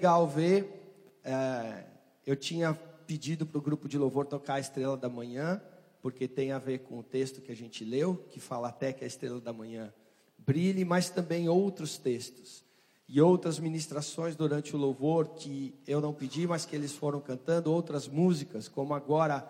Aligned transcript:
legal 0.00 0.26
ver. 0.26 1.20
É, 1.22 1.84
eu 2.26 2.34
tinha 2.34 2.72
pedido 3.06 3.44
para 3.44 3.58
o 3.58 3.60
grupo 3.60 3.86
de 3.86 3.98
louvor 3.98 4.24
tocar 4.24 4.54
a 4.54 4.60
estrela 4.60 4.96
da 4.96 5.10
manhã, 5.10 5.60
porque 6.00 6.26
tem 6.26 6.52
a 6.52 6.58
ver 6.58 6.78
com 6.78 6.98
o 6.98 7.02
texto 7.02 7.42
que 7.42 7.52
a 7.52 7.54
gente 7.54 7.84
leu, 7.84 8.16
que 8.30 8.40
fala 8.40 8.68
até 8.68 8.94
que 8.94 9.04
a 9.04 9.06
estrela 9.06 9.38
da 9.38 9.52
manhã 9.52 9.92
brilhe, 10.38 10.86
mas 10.86 11.10
também 11.10 11.50
outros 11.50 11.98
textos 11.98 12.64
e 13.06 13.20
outras 13.20 13.58
ministrações 13.58 14.34
durante 14.34 14.74
o 14.74 14.78
louvor 14.78 15.34
que 15.34 15.74
eu 15.86 16.00
não 16.00 16.14
pedi, 16.14 16.46
mas 16.46 16.64
que 16.64 16.74
eles 16.74 16.92
foram 16.92 17.20
cantando, 17.20 17.70
outras 17.70 18.08
músicas, 18.08 18.68
como 18.68 18.94
agora 18.94 19.46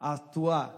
a 0.00 0.16
tua 0.16 0.74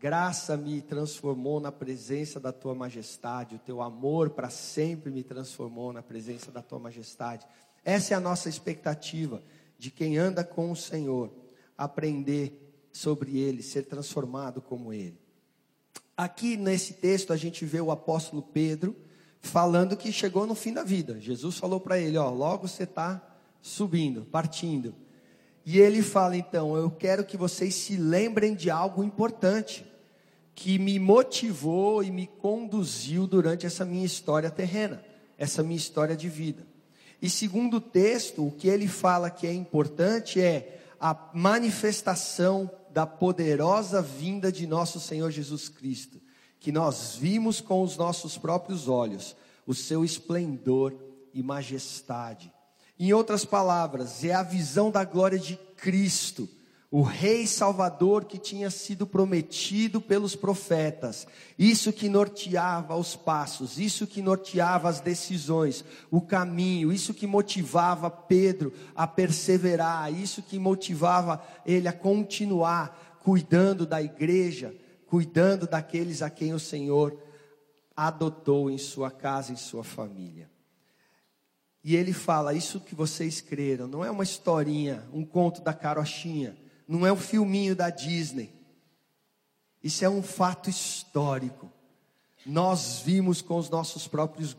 graça 0.00 0.56
me 0.56 0.82
transformou 0.82 1.60
na 1.60 1.70
presença 1.70 2.40
da 2.40 2.52
tua 2.52 2.74
majestade, 2.74 3.54
o 3.54 3.60
teu 3.60 3.80
amor 3.80 4.30
para 4.30 4.50
sempre 4.50 5.12
me 5.12 5.22
transformou 5.22 5.92
na 5.92 6.02
presença 6.02 6.50
da 6.50 6.62
tua 6.62 6.80
majestade. 6.80 7.46
Essa 7.86 8.14
é 8.14 8.16
a 8.16 8.20
nossa 8.20 8.48
expectativa 8.48 9.40
de 9.78 9.92
quem 9.92 10.18
anda 10.18 10.42
com 10.42 10.72
o 10.72 10.76
Senhor, 10.76 11.32
aprender 11.78 12.74
sobre 12.90 13.38
ele, 13.38 13.62
ser 13.62 13.84
transformado 13.84 14.60
como 14.60 14.92
ele. 14.92 15.16
Aqui 16.16 16.56
nesse 16.56 16.94
texto 16.94 17.32
a 17.32 17.36
gente 17.36 17.64
vê 17.64 17.80
o 17.80 17.92
apóstolo 17.92 18.42
Pedro 18.42 18.96
falando 19.40 19.96
que 19.96 20.10
chegou 20.10 20.48
no 20.48 20.56
fim 20.56 20.72
da 20.72 20.82
vida. 20.82 21.20
Jesus 21.20 21.58
falou 21.58 21.78
para 21.78 21.96
ele: 21.96 22.18
Ó, 22.18 22.28
logo 22.28 22.66
você 22.66 22.82
está 22.82 23.24
subindo, 23.62 24.24
partindo. 24.24 24.92
E 25.64 25.78
ele 25.78 26.02
fala 26.02 26.36
então: 26.36 26.76
Eu 26.76 26.90
quero 26.90 27.24
que 27.24 27.36
vocês 27.36 27.72
se 27.72 27.96
lembrem 27.96 28.56
de 28.56 28.68
algo 28.68 29.04
importante 29.04 29.86
que 30.56 30.76
me 30.76 30.98
motivou 30.98 32.02
e 32.02 32.10
me 32.10 32.26
conduziu 32.26 33.28
durante 33.28 33.64
essa 33.64 33.84
minha 33.84 34.04
história 34.04 34.50
terrena, 34.50 35.04
essa 35.38 35.62
minha 35.62 35.76
história 35.76 36.16
de 36.16 36.28
vida. 36.28 36.66
E 37.20 37.30
segundo 37.30 37.78
o 37.78 37.80
texto, 37.80 38.46
o 38.46 38.52
que 38.52 38.68
ele 38.68 38.86
fala 38.86 39.30
que 39.30 39.46
é 39.46 39.52
importante 39.52 40.40
é 40.40 40.80
a 41.00 41.30
manifestação 41.34 42.70
da 42.90 43.06
poderosa 43.06 44.00
vinda 44.00 44.50
de 44.50 44.66
nosso 44.66 44.98
Senhor 44.98 45.30
Jesus 45.30 45.68
Cristo, 45.68 46.20
que 46.58 46.72
nós 46.72 47.16
vimos 47.16 47.60
com 47.60 47.82
os 47.82 47.96
nossos 47.96 48.38
próprios 48.38 48.88
olhos, 48.88 49.36
o 49.66 49.74
seu 49.74 50.04
esplendor 50.04 50.94
e 51.32 51.42
majestade. 51.42 52.52
Em 52.98 53.12
outras 53.12 53.44
palavras, 53.44 54.24
é 54.24 54.32
a 54.32 54.42
visão 54.42 54.90
da 54.90 55.04
glória 55.04 55.38
de 55.38 55.56
Cristo, 55.76 56.48
o 56.90 57.02
Rei 57.02 57.46
Salvador 57.46 58.24
que 58.24 58.38
tinha 58.38 58.70
sido 58.70 59.06
prometido 59.06 60.00
pelos 60.00 60.36
profetas, 60.36 61.26
isso 61.58 61.92
que 61.92 62.08
norteava 62.08 62.96
os 62.96 63.16
passos, 63.16 63.78
isso 63.78 64.06
que 64.06 64.22
norteava 64.22 64.88
as 64.88 65.00
decisões, 65.00 65.84
o 66.10 66.20
caminho, 66.20 66.92
isso 66.92 67.12
que 67.12 67.26
motivava 67.26 68.08
Pedro 68.08 68.72
a 68.94 69.06
perseverar, 69.06 70.12
isso 70.12 70.42
que 70.42 70.58
motivava 70.58 71.42
ele 71.64 71.88
a 71.88 71.92
continuar 71.92 73.18
cuidando 73.20 73.84
da 73.84 74.00
igreja, 74.00 74.72
cuidando 75.06 75.66
daqueles 75.66 76.22
a 76.22 76.30
quem 76.30 76.54
o 76.54 76.60
Senhor 76.60 77.20
adotou 77.96 78.70
em 78.70 78.78
sua 78.78 79.10
casa, 79.10 79.52
em 79.52 79.56
sua 79.56 79.82
família. 79.82 80.48
E 81.82 81.96
ele 81.96 82.12
fala: 82.12 82.54
Isso 82.54 82.80
que 82.80 82.94
vocês 82.94 83.40
creram, 83.40 83.88
não 83.88 84.04
é 84.04 84.10
uma 84.10 84.22
historinha, 84.22 85.04
um 85.12 85.24
conto 85.24 85.60
da 85.60 85.72
carochinha, 85.72 86.56
não 86.86 87.06
é 87.06 87.12
um 87.12 87.16
filminho 87.16 87.74
da 87.74 87.90
Disney. 87.90 88.52
Isso 89.82 90.04
é 90.04 90.08
um 90.08 90.22
fato 90.22 90.70
histórico. 90.70 91.70
Nós 92.44 93.00
vimos 93.04 93.42
com 93.42 93.56
os 93.56 93.68
nossos 93.68 94.06
próprios, 94.06 94.56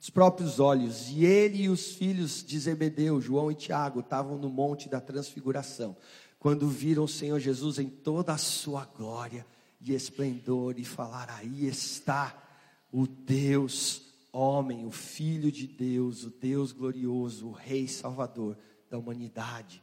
os 0.00 0.10
próprios 0.10 0.60
olhos, 0.60 1.08
e 1.10 1.24
ele 1.24 1.62
e 1.62 1.68
os 1.68 1.92
filhos 1.92 2.44
de 2.44 2.58
Zebedeu, 2.58 3.20
João 3.20 3.50
e 3.50 3.54
Tiago, 3.54 4.00
estavam 4.00 4.36
no 4.36 4.48
Monte 4.48 4.88
da 4.88 5.00
Transfiguração, 5.00 5.96
quando 6.38 6.68
viram 6.68 7.04
o 7.04 7.08
Senhor 7.08 7.38
Jesus 7.38 7.78
em 7.78 7.88
toda 7.88 8.32
a 8.32 8.38
sua 8.38 8.84
glória 8.84 9.46
e 9.80 9.94
esplendor, 9.94 10.78
e 10.78 10.84
falaram: 10.84 11.34
Aí 11.34 11.66
está 11.66 12.34
o 12.92 13.06
Deus 13.06 14.02
homem, 14.32 14.86
o 14.86 14.90
Filho 14.90 15.50
de 15.50 15.66
Deus, 15.66 16.24
o 16.24 16.30
Deus 16.30 16.72
glorioso, 16.72 17.48
o 17.48 17.52
Rei 17.52 17.88
Salvador 17.88 18.56
da 18.90 18.98
humanidade. 18.98 19.82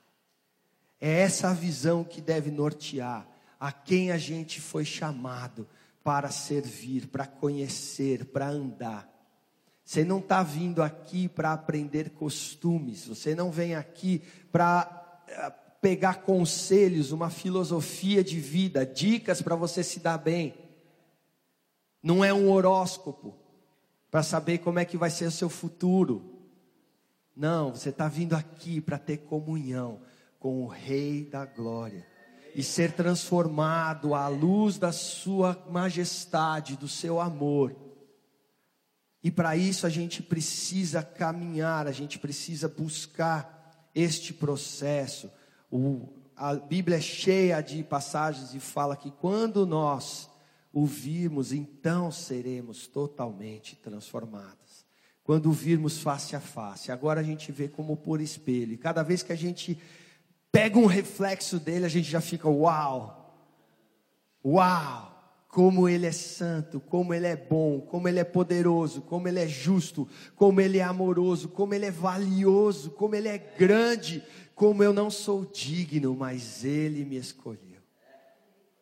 É 1.00 1.22
essa 1.22 1.50
a 1.50 1.54
visão 1.54 2.04
que 2.04 2.22
deve 2.22 2.50
nortear 2.50 3.28
a 3.60 3.72
quem 3.72 4.12
a 4.12 4.18
gente 4.18 4.62
foi 4.62 4.86
chamado 4.86 5.68
para 6.04 6.30
servir, 6.30 7.08
para 7.08 7.26
conhecer, 7.26 8.26
para 8.26 8.48
andar. 8.48 9.10
Você 9.84 10.04
não 10.04 10.20
está 10.20 10.44
vindo 10.44 10.82
aqui 10.84 11.28
para 11.28 11.54
aprender 11.54 12.12
costumes, 12.12 13.06
você 13.06 13.34
não 13.34 13.52
vem 13.52 13.76
aqui 13.76 14.22
para 14.52 15.22
eh, 15.28 15.54
pegar 15.82 16.22
conselhos, 16.24 17.12
uma 17.12 17.30
filosofia 17.30 18.24
de 18.24 18.40
vida, 18.40 18.86
dicas 18.86 19.42
para 19.42 19.56
você 19.56 19.84
se 19.84 20.00
dar 20.00 20.18
bem. 20.18 20.56
Não 22.02 22.24
é 22.24 22.34
um 22.34 22.50
horóscopo 22.50 23.36
para 24.10 24.24
saber 24.24 24.60
como 24.60 24.80
é 24.80 24.86
que 24.86 24.98
vai 24.98 25.10
ser 25.10 25.26
o 25.26 25.32
seu 25.32 25.50
futuro. 25.50 26.38
Não, 27.36 27.72
você 27.72 27.90
está 27.90 28.08
vindo 28.08 28.34
aqui 28.34 28.82
para 28.82 28.98
ter 28.98 29.18
comunhão 29.18 30.02
com 30.48 30.64
o 30.64 30.68
Rei 30.68 31.26
da 31.26 31.46
Glória 31.46 32.08
e 32.56 32.64
ser 32.64 32.94
transformado 32.94 34.16
à 34.16 34.30
luz 34.30 34.78
da 34.78 34.94
Sua 34.94 35.62
majestade, 35.70 36.78
do 36.78 36.88
seu 36.88 37.20
amor. 37.20 37.76
E 39.22 39.30
para 39.30 39.58
isso 39.58 39.86
a 39.86 39.90
gente 39.90 40.24
precisa 40.24 41.04
caminhar, 41.04 41.86
a 41.86 41.92
gente 41.92 42.18
precisa 42.18 42.70
buscar 42.70 43.90
este 43.94 44.34
processo. 44.34 45.30
O, 45.70 46.14
a 46.34 46.56
Bíblia 46.56 46.96
é 46.96 47.02
cheia 47.02 47.60
de 47.60 47.84
passagens 47.84 48.54
e 48.54 48.60
fala 48.62 48.96
que 48.96 49.12
quando 49.12 49.66
nós 49.66 50.30
o 50.72 50.86
virmos, 50.86 51.52
então 51.52 52.10
seremos 52.10 52.88
totalmente 52.88 53.76
transformados. 53.76 54.88
Quando 55.26 55.50
o 55.50 55.52
virmos 55.52 56.00
face 56.00 56.38
a 56.38 56.40
face, 56.40 56.90
agora 56.90 57.20
a 57.20 57.24
gente 57.24 57.52
vê 57.52 57.68
como 57.68 57.98
por 57.98 58.22
espelho. 58.22 58.72
E 58.72 58.78
cada 58.78 59.04
vez 59.04 59.22
que 59.22 59.34
a 59.34 59.36
gente 59.36 59.78
pega 60.52 60.78
um 60.78 60.86
reflexo 60.86 61.60
dele, 61.60 61.86
a 61.86 61.90
gente 61.90 62.10
já 62.10 62.22
fica 62.22 62.48
uau! 62.48 63.18
Uau! 64.44 65.14
Como 65.50 65.90
ele 65.90 66.06
é 66.06 66.12
santo, 66.12 66.80
como 66.80 67.14
ele 67.14 67.26
é 67.26 67.36
bom, 67.36 67.82
como 67.82 68.08
ele 68.08 68.20
é 68.20 68.24
poderoso, 68.24 69.02
como 69.02 69.28
ele 69.28 69.40
é 69.40 69.48
justo, 69.48 70.08
como 70.36 70.62
ele 70.62 70.78
é 70.78 70.84
amoroso, 70.84 71.50
como 71.50 71.74
ele 71.74 71.86
é 71.86 71.92
valioso, 71.92 72.92
como 72.92 73.16
ele 73.16 73.28
é 73.28 73.38
grande, 73.38 74.24
como 74.54 74.84
eu 74.84 74.94
não 74.94 75.10
sou 75.10 75.46
digno, 75.46 76.16
mas 76.16 76.64
ele 76.64 77.06
me 77.06 77.16
escolheu. 77.16 77.82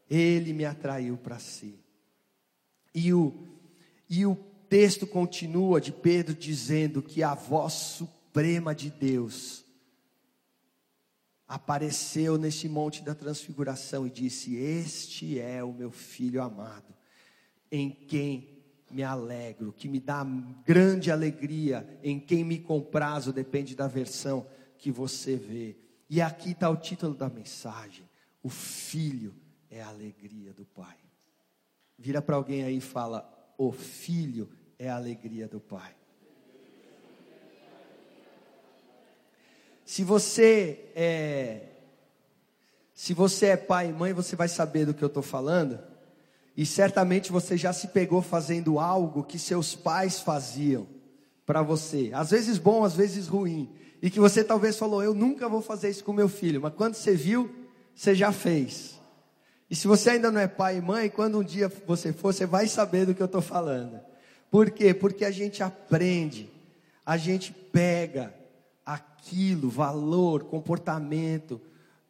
Ele 0.09 0.53
me 0.53 0.66
atraiu 0.66 1.18
para 1.18 1.40
si. 1.40 1.80
E 2.94 3.14
o, 3.14 3.34
e 4.09 4.26
o 4.26 4.36
texto 4.70 5.06
continua 5.06 5.82
de 5.82 5.92
Pedro 5.92 6.34
dizendo 6.34 7.02
que 7.02 7.22
a 7.22 7.34
voz 7.34 7.74
suprema 7.74 8.74
de 8.74 8.90
Deus 8.90 9.65
apareceu 11.47 12.38
nesse 12.38 12.67
monte 12.67 13.03
da 13.03 13.16
transfiguração 13.16 14.06
e 14.06 14.09
disse: 14.09 14.56
Este 14.56 15.39
é 15.39 15.63
o 15.63 15.73
meu 15.73 15.91
filho 15.91 16.41
amado, 16.41 16.94
em 17.72 17.89
quem 17.89 18.63
me 18.91 19.03
alegro, 19.03 19.73
que 19.73 19.88
me 19.88 20.00
dá 20.00 20.23
grande 20.66 21.11
alegria, 21.11 22.00
em 22.03 22.19
quem 22.19 22.44
me 22.44 22.59
comprazo, 22.59 23.34
depende 23.34 23.75
da 23.75 23.88
versão 23.88 24.47
que 24.78 24.91
você 24.91 25.35
vê. 25.35 25.75
E 26.09 26.22
aqui 26.22 26.51
está 26.51 26.69
o 26.69 26.78
título 26.78 27.13
da 27.13 27.29
mensagem: 27.29 28.07
O 28.41 28.50
Filho 28.50 29.35
é 29.69 29.81
a 29.81 29.88
alegria 29.88 30.53
do 30.53 30.66
Pai. 30.66 30.95
Vira 31.97 32.22
para 32.22 32.35
alguém 32.35 32.63
aí 32.63 32.78
e 32.78 32.81
fala: 32.81 33.53
O 33.57 33.72
filho 33.72 34.50
é 34.78 34.89
a 34.89 34.95
alegria 34.95 35.47
do 35.47 35.59
pai. 35.59 35.95
Se 39.85 40.03
você 40.03 40.79
é 40.96 41.61
se 42.96 43.14
você 43.14 43.47
é 43.47 43.58
pai 43.58 43.90
e 43.90 43.93
mãe, 43.93 44.14
você 44.14 44.37
vai 44.37 44.47
saber 44.47 44.85
do 44.85 44.93
que 44.93 45.03
eu 45.03 45.08
estou 45.08 45.22
falando. 45.22 45.78
E 46.55 46.66
certamente 46.66 47.29
você 47.29 47.58
já 47.58 47.73
se 47.73 47.90
pegou 47.90 48.22
fazendo 48.22 48.79
algo 48.79 49.23
que 49.23 49.37
seus 49.37 49.76
pais 49.76 50.22
faziam 50.22 50.87
para 51.46 51.61
você. 51.61 52.09
Às 52.14 52.32
vezes 52.32 52.58
bom, 52.58 52.85
às 52.85 52.96
vezes 52.96 53.28
ruim. 53.28 53.70
E 54.02 54.09
que 54.09 54.20
você 54.20 54.46
talvez 54.46 54.78
falou, 54.78 55.03
eu 55.03 55.14
nunca 55.14 55.49
vou 55.49 55.61
fazer 55.61 55.90
isso 55.90 56.05
com 56.05 56.14
meu 56.14 56.29
filho. 56.29 56.61
Mas 56.61 56.73
quando 56.73 56.96
você 56.96 57.14
viu, 57.14 57.53
você 57.93 58.16
já 58.16 58.32
fez. 58.32 58.99
E 59.70 59.76
se 59.76 59.87
você 59.87 60.11
ainda 60.11 60.32
não 60.32 60.40
é 60.40 60.47
pai 60.47 60.78
e 60.78 60.82
mãe, 60.82 61.09
quando 61.09 61.40
um 61.40 61.43
dia 61.43 61.70
você 61.85 62.14
for, 62.14 62.34
você 62.34 62.46
vai 62.46 62.67
saber 62.67 63.05
do 63.05 63.14
que 63.14 63.22
eu 63.22 63.26
estou 63.26 63.41
falando. 63.41 63.99
Por 64.49 64.72
quê? 64.72 64.93
Porque 64.93 65.26
a 65.26 65.32
gente 65.32 65.61
aprende, 65.61 66.49
a 67.05 67.17
gente 67.17 67.52
pega 67.52 68.34
aquilo, 68.85 69.70
valor, 69.70 70.43
comportamento 70.43 71.59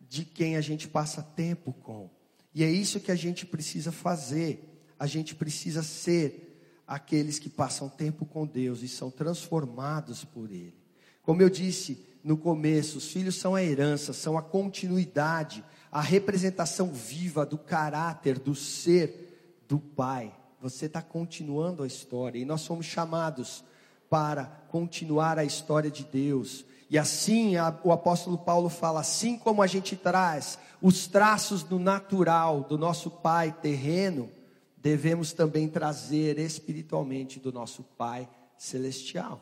de 0.10 0.25
quem 0.25 0.56
a 0.57 0.62
gente 0.62 0.88
passa 0.88 1.22
tempo 1.22 1.74
com. 1.74 2.10
E 2.54 2.63
é 2.63 2.69
isso 2.69 3.00
que 3.00 3.12
a 3.12 3.16
gente 3.16 3.45
precisa 3.45 3.92
fazer. 3.92 4.83
A 5.00 5.07
gente 5.07 5.36
precisa 5.36 5.83
ser 5.83 6.60
aqueles 6.88 7.39
que 7.39 7.50
passam 7.50 7.89
tempo 7.89 8.25
com 8.25 8.45
Deus 8.45 8.81
e 8.81 8.88
são 8.88 9.10
transformados 9.10 10.24
por 10.24 10.51
Ele. 10.51 10.75
Como 11.22 11.42
eu 11.42 11.50
disse, 11.50 12.06
no 12.24 12.38
começo, 12.38 12.98
os 12.98 13.12
filhos 13.12 13.36
são 13.36 13.56
a 13.56 13.63
herança, 13.63 14.13
são 14.13 14.38
a 14.38 14.42
continuidade, 14.42 15.63
a 15.92 16.01
representação 16.01 16.92
viva 16.92 17.45
do 17.45 17.57
caráter, 17.57 18.39
do 18.39 18.56
ser 18.56 19.62
do 19.68 19.80
Pai. 19.80 20.36
Você 20.62 20.86
está 20.86 21.01
continuando 21.01 21.83
a 21.83 21.88
história 21.88 22.39
e 22.39 22.45
nós 22.45 22.62
somos 22.62 22.86
chamados 22.86 23.63
para 24.10 24.46
continuar 24.69 25.38
a 25.38 25.44
história 25.44 25.90
de 25.90 26.04
Deus. 26.04 26.66
E 26.90 26.98
assim 26.98 27.56
a, 27.57 27.78
o 27.84 27.92
apóstolo 27.92 28.38
Paulo 28.38 28.69
fala: 28.69 29.00
assim 29.02 29.38
como 29.38 29.62
a 29.62 29.68
gente 29.68 29.96
traz 29.96 30.60
os 30.81 31.07
traços 31.07 31.63
do 31.63 31.80
natural 31.80 32.62
do 32.62 32.78
nosso 32.78 33.10
pai 33.10 33.52
terreno, 33.52 34.30
devemos 34.78 35.34
também 35.34 35.68
trazer 35.68 36.38
espiritualmente 36.38 37.40
do 37.40 37.52
nosso 37.52 37.84
pai 37.84 38.30
celestial. 38.57 39.42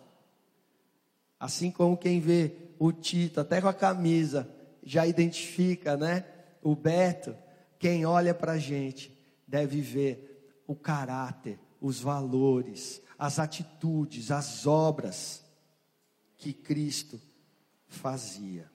Assim 1.39 1.69
como 1.69 1.97
quem 1.97 2.19
vê 2.19 2.53
o 2.79 2.91
Tito, 2.93 3.41
até 3.41 3.59
com 3.59 3.67
a 3.67 3.73
camisa, 3.73 4.49
já 4.81 5.05
identifica, 5.05 5.97
né? 5.97 6.25
O 6.61 6.75
Beto, 6.75 7.35
quem 7.77 8.05
olha 8.05 8.33
para 8.33 8.53
a 8.53 8.57
gente, 8.57 9.13
deve 9.45 9.81
ver 9.81 10.61
o 10.65 10.73
caráter, 10.73 11.59
os 11.81 11.99
valores, 11.99 13.01
as 13.17 13.39
atitudes, 13.39 14.31
as 14.31 14.65
obras 14.65 15.43
que 16.37 16.53
Cristo 16.53 17.19
fazia. 17.87 18.69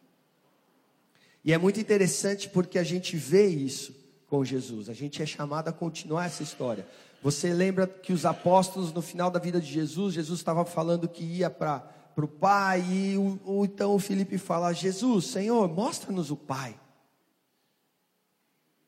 E 1.44 1.52
é 1.52 1.58
muito 1.58 1.80
interessante 1.80 2.48
porque 2.48 2.78
a 2.78 2.84
gente 2.84 3.16
vê 3.16 3.46
isso 3.46 3.94
com 4.26 4.44
Jesus, 4.44 4.88
a 4.88 4.92
gente 4.92 5.22
é 5.22 5.26
chamado 5.26 5.68
a 5.68 5.72
continuar 5.72 6.26
essa 6.26 6.42
história. 6.42 6.86
Você 7.22 7.52
lembra 7.52 7.86
que 7.86 8.12
os 8.12 8.24
apóstolos, 8.24 8.92
no 8.92 9.02
final 9.02 9.30
da 9.30 9.40
vida 9.40 9.60
de 9.60 9.66
Jesus, 9.66 10.14
Jesus 10.14 10.38
estava 10.38 10.64
falando 10.64 11.08
que 11.08 11.24
ia 11.24 11.50
para 11.50 11.90
o 12.16 12.28
Pai, 12.28 12.82
e 12.82 13.16
o, 13.16 13.40
o, 13.44 13.64
então 13.64 13.94
o 13.94 13.98
Felipe 13.98 14.38
fala: 14.38 14.72
Jesus, 14.72 15.26
Senhor, 15.26 15.68
mostra-nos 15.68 16.30
o 16.30 16.36
Pai. 16.36 16.78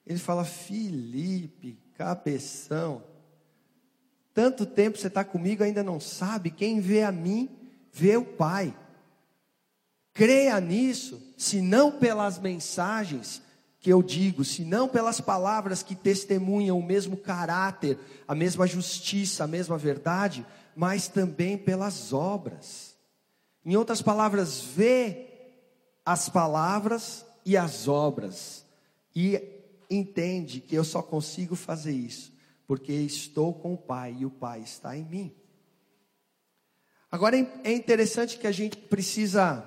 Ele 0.07 0.19
fala: 0.19 0.45
Felipe, 0.45 1.79
cabeção, 1.95 3.03
tanto 4.35 4.65
tempo 4.65 4.99
você 4.99 5.09
está 5.09 5.25
comigo, 5.25 5.63
ainda 5.63 5.83
não 5.83 5.99
sabe, 5.99 6.51
quem 6.51 6.81
vê 6.81 7.03
a 7.03 7.13
mim, 7.13 7.49
vê 7.93 8.17
o 8.17 8.25
Pai. 8.25 8.75
Creia 10.13 10.61
nisso, 10.61 11.21
se 11.37 11.61
não 11.61 11.93
pelas 11.93 12.39
mensagens 12.39 13.43
que 13.81 13.91
eu 13.91 14.03
digo, 14.03 14.45
se 14.45 14.63
não 14.65 14.89
pelas 14.89 15.21
palavras 15.21 15.83
que 15.83 15.95
testemunham 15.95 16.79
o 16.79 16.83
mesmo 16.83 17.17
caráter, 17.17 17.99
a 18.29 18.35
mesma 18.35 18.67
justiça, 18.67 19.45
a 19.45 19.47
mesma 19.47 19.79
verdade, 19.79 20.47
mas 20.77 21.09
também 21.09 21.57
pelas 21.57 22.13
obras. 22.13 22.95
Em 23.65 23.77
outras 23.77 24.03
palavras, 24.03 24.61
vê 24.61 25.29
as 26.05 26.29
palavras 26.29 27.25
e 27.45 27.57
as 27.57 27.89
obras 27.89 28.65
e 29.17 29.43
entende 29.89 30.61
que 30.61 30.75
eu 30.75 30.85
só 30.85 31.03
consigo 31.03 31.57
fazer 31.57 31.93
isso 31.93 32.33
porque 32.71 32.93
estou 32.93 33.53
com 33.53 33.75
o 33.75 33.77
Pai 33.77 34.19
e 34.21 34.25
o 34.25 34.31
Pai 34.31 34.61
está 34.61 34.97
em 34.97 35.05
mim. 35.05 35.35
Agora 37.11 37.37
é 37.65 37.73
interessante 37.73 38.39
que 38.39 38.47
a 38.47 38.53
gente 38.53 38.77
precisa 38.77 39.65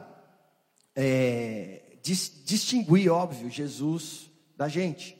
é, 0.95 1.97
dis, 2.01 2.31
distinguir, 2.45 3.09
óbvio, 3.09 3.49
Jesus 3.49 4.31
da 4.55 4.69
gente. 4.69 5.17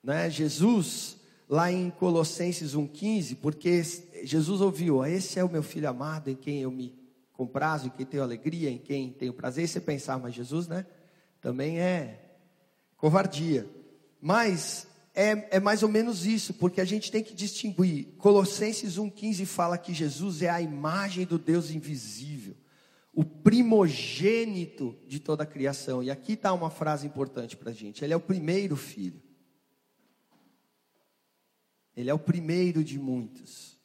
Né? 0.00 0.30
Jesus, 0.30 1.16
lá 1.48 1.72
em 1.72 1.90
Colossenses 1.90 2.76
1,15, 2.76 3.38
porque 3.42 3.82
Jesus 4.22 4.60
ouviu: 4.60 5.04
Esse 5.04 5.40
é 5.40 5.44
o 5.44 5.50
meu 5.50 5.64
filho 5.64 5.88
amado, 5.88 6.30
em 6.30 6.36
quem 6.36 6.62
eu 6.62 6.70
me 6.70 6.96
comprazo, 7.32 7.88
em 7.88 7.90
quem 7.90 8.06
tenho 8.06 8.22
alegria, 8.22 8.70
em 8.70 8.78
quem 8.78 9.10
tenho 9.10 9.32
prazer. 9.32 9.64
E 9.64 9.68
você 9.68 9.80
pensar, 9.80 10.20
mas 10.20 10.36
Jesus, 10.36 10.68
né? 10.68 10.86
Também 11.40 11.80
é 11.80 12.36
covardia. 12.96 13.68
Mas 14.20 14.86
é, 15.16 15.56
é, 15.56 15.60
mais 15.60 15.82
ou 15.82 15.88
menos 15.88 16.26
isso, 16.26 16.54
porque 16.54 16.80
a 16.80 16.84
gente 16.84 17.10
tem 17.10 17.24
que 17.24 17.34
distinguir. 17.34 18.14
Colossenses 18.18 18.98
1,15 18.98 19.46
fala 19.46 19.78
que 19.78 19.92
Jesus 19.92 20.42
é 20.42 20.50
a 20.50 20.60
imagem 20.60 21.24
do 21.24 21.38
Deus 21.38 21.70
invisível 21.70 22.54
o 23.16 23.24
primogênito 23.24 24.94
de 25.06 25.18
toda 25.18 25.42
a 25.42 25.46
criação. 25.46 26.02
E 26.02 26.10
aqui 26.10 26.34
está 26.34 26.52
uma 26.52 26.68
frase 26.68 27.06
importante 27.06 27.56
para 27.56 27.70
a 27.70 27.72
gente: 27.72 28.04
Ele 28.04 28.12
é 28.12 28.16
o 28.16 28.20
primeiro 28.20 28.76
filho. 28.76 29.22
Ele 31.96 32.10
é 32.10 32.14
o 32.14 32.18
primeiro 32.18 32.84
de 32.84 32.98
muitos 32.98 33.80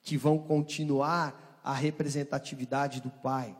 que 0.00 0.16
vão 0.16 0.38
continuar 0.38 1.60
a 1.62 1.74
representatividade 1.74 3.02
do 3.02 3.10
Pai. 3.10 3.54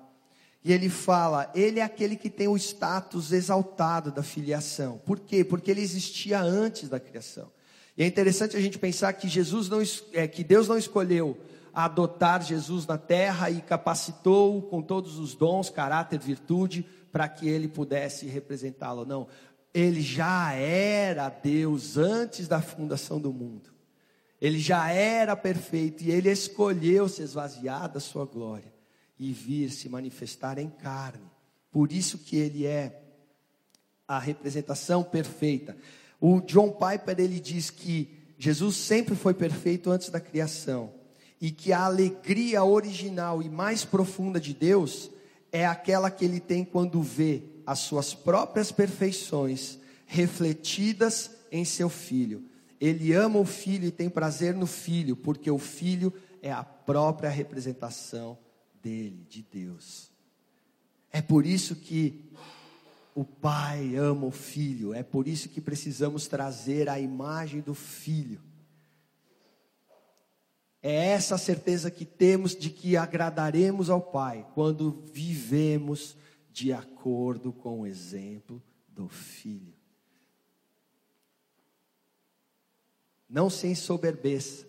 E 0.67 0.73
ele 0.73 0.89
fala, 0.89 1.49
ele 1.55 1.79
é 1.79 1.83
aquele 1.85 2.17
que 2.17 2.29
tem 2.29 2.49
o 2.49 2.57
status 2.57 3.31
exaltado 3.31 4.11
da 4.11 4.21
filiação. 4.21 5.01
Por 5.07 5.21
quê? 5.21 5.45
Porque 5.45 5.71
ele 5.71 5.81
existia 5.81 6.41
antes 6.41 6.89
da 6.89 6.99
criação. 6.99 7.53
E 7.97 8.03
é 8.03 8.07
interessante 8.09 8.57
a 8.57 8.61
gente 8.61 8.77
pensar 8.77 9.13
que 9.13 9.29
Jesus 9.29 9.69
não, 9.69 9.81
é, 10.13 10.27
que 10.27 10.43
Deus 10.43 10.67
não 10.67 10.77
escolheu 10.77 11.39
adotar 11.73 12.43
Jesus 12.43 12.85
na 12.85 12.99
terra 12.99 13.49
e 13.49 13.61
capacitou 13.61 14.61
com 14.61 14.83
todos 14.83 15.21
os 15.21 15.37
dons, 15.37 15.71
caráter, 15.71 16.19
virtude, 16.19 16.85
para 17.13 17.29
que 17.29 17.49
ele 17.49 17.69
pudesse 17.69 18.27
representá-lo. 18.27 19.07
Não, 19.07 19.29
ele 19.73 20.03
já 20.03 20.53
era 20.53 21.29
Deus 21.29 21.97
antes 21.97 22.49
da 22.49 22.61
fundação 22.61 23.21
do 23.21 23.33
mundo. 23.33 23.71
Ele 24.41 24.59
já 24.59 24.91
era 24.91 25.37
perfeito 25.37 26.03
e 26.03 26.11
ele 26.11 26.29
escolheu 26.29 27.09
se 27.09 27.23
esvaziar 27.23 27.89
da 27.89 28.01
sua 28.01 28.25
glória 28.25 28.75
e 29.19 29.33
vir 29.33 29.71
se 29.71 29.89
manifestar 29.89 30.59
em 30.59 30.69
carne. 30.69 31.25
Por 31.71 31.93
isso 31.93 32.19
que 32.19 32.37
ele 32.37 32.67
é 32.67 33.03
a 34.07 34.19
representação 34.19 35.03
perfeita. 35.03 35.77
O 36.21 36.41
John 36.41 36.71
Piper 36.71 37.19
ele 37.19 37.41
diz 37.41 37.71
que 37.71 38.09
Jesus 38.39 38.77
sempre 38.77 39.15
foi 39.15 39.35
perfeito 39.35 39.91
antes 39.91 40.11
da 40.11 40.21
criação 40.21 40.93
e 41.41 41.51
que 41.51 41.73
a 41.73 41.85
alegria 41.85 42.65
original 42.65 43.43
e 43.43 43.49
mais 43.49 43.85
profunda 43.85 44.41
de 44.41 44.55
Deus 44.55 45.11
é 45.53 45.67
aquela 45.67 46.11
que 46.11 46.25
ele 46.25 46.41
tem 46.41 46.65
quando 46.65 47.03
vê 47.03 47.43
as 47.67 47.81
suas 47.81 48.15
próprias 48.15 48.71
perfeições 48.71 49.79
refletidas 50.07 51.31
em 51.51 51.65
seu 51.65 51.89
filho. 51.89 52.45
Ele 52.81 53.13
ama 53.13 53.39
o 53.39 53.45
filho 53.45 53.87
e 53.87 53.91
tem 53.91 54.09
prazer 54.09 54.55
no 54.55 54.67
filho, 54.67 55.17
porque 55.17 55.51
o 55.51 55.59
filho 55.59 56.13
é 56.43 56.53
a 56.53 56.63
própria 56.63 57.31
representação 57.31 58.39
dele, 58.89 59.27
de 59.29 59.43
Deus. 59.43 60.11
É 61.11 61.21
por 61.21 61.47
isso 61.47 61.75
que 61.77 62.31
o 63.15 63.25
pai 63.25 63.97
ama 63.97 64.27
o 64.27 64.31
filho, 64.31 64.93
é 64.93 65.03
por 65.03 65.27
isso 65.27 65.49
que 65.49 65.61
precisamos 65.61 66.27
trazer 66.27 66.89
a 66.89 67.01
imagem 67.01 67.61
do 67.61 67.75
filho 67.75 68.41
é 70.89 71.09
essa 71.09 71.37
certeza 71.37 71.91
que 71.91 72.05
temos 72.05 72.55
de 72.55 72.71
que 72.71 72.97
agradaremos 72.97 73.91
ao 73.91 74.01
Pai 74.01 74.47
quando 74.55 75.03
vivemos 75.13 76.17
de 76.53 76.73
acordo 76.73 77.53
com 77.53 77.81
o 77.81 77.87
exemplo 77.89 78.63
do 78.87 79.09
Filho. 79.09 79.75
Não 83.29 83.51
sem 83.51 83.75
soberbeza, 83.75 84.65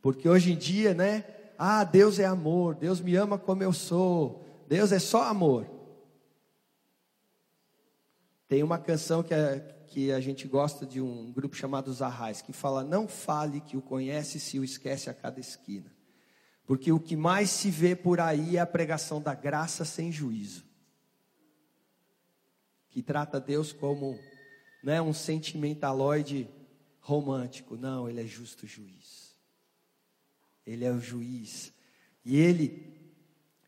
porque 0.00 0.26
hoje 0.26 0.52
em 0.52 0.56
dia, 0.56 0.94
né? 0.94 1.22
Ah, 1.64 1.84
Deus 1.84 2.18
é 2.18 2.24
amor, 2.24 2.74
Deus 2.74 3.00
me 3.00 3.14
ama 3.14 3.38
como 3.38 3.62
eu 3.62 3.72
sou, 3.72 4.44
Deus 4.66 4.90
é 4.90 4.98
só 4.98 5.22
amor. 5.22 5.70
Tem 8.48 8.64
uma 8.64 8.80
canção 8.80 9.22
que 9.22 9.32
é, 9.32 9.60
que 9.86 10.10
a 10.10 10.18
gente 10.18 10.48
gosta 10.48 10.84
de 10.84 11.00
um 11.00 11.30
grupo 11.30 11.54
chamado 11.54 11.94
Arrais, 12.02 12.42
que 12.42 12.52
fala: 12.52 12.82
Não 12.82 13.06
fale 13.06 13.60
que 13.60 13.76
o 13.76 13.80
conhece 13.80 14.40
se 14.40 14.58
o 14.58 14.64
esquece 14.64 15.08
a 15.08 15.14
cada 15.14 15.38
esquina. 15.38 15.94
Porque 16.66 16.90
o 16.90 16.98
que 16.98 17.14
mais 17.14 17.48
se 17.48 17.70
vê 17.70 17.94
por 17.94 18.18
aí 18.18 18.56
é 18.56 18.60
a 18.60 18.66
pregação 18.66 19.22
da 19.22 19.32
graça 19.32 19.84
sem 19.84 20.10
juízo. 20.10 20.64
Que 22.90 23.04
trata 23.04 23.38
Deus 23.38 23.72
como 23.72 24.18
né, 24.82 25.00
um 25.00 25.12
sentimentaloide 25.12 26.50
romântico. 26.98 27.76
Não, 27.76 28.08
ele 28.08 28.20
é 28.20 28.26
justo 28.26 28.66
juiz. 28.66 29.21
Ele 30.66 30.84
é 30.84 30.92
o 30.92 31.00
juiz. 31.00 31.72
E 32.24 32.36
ele, 32.36 32.94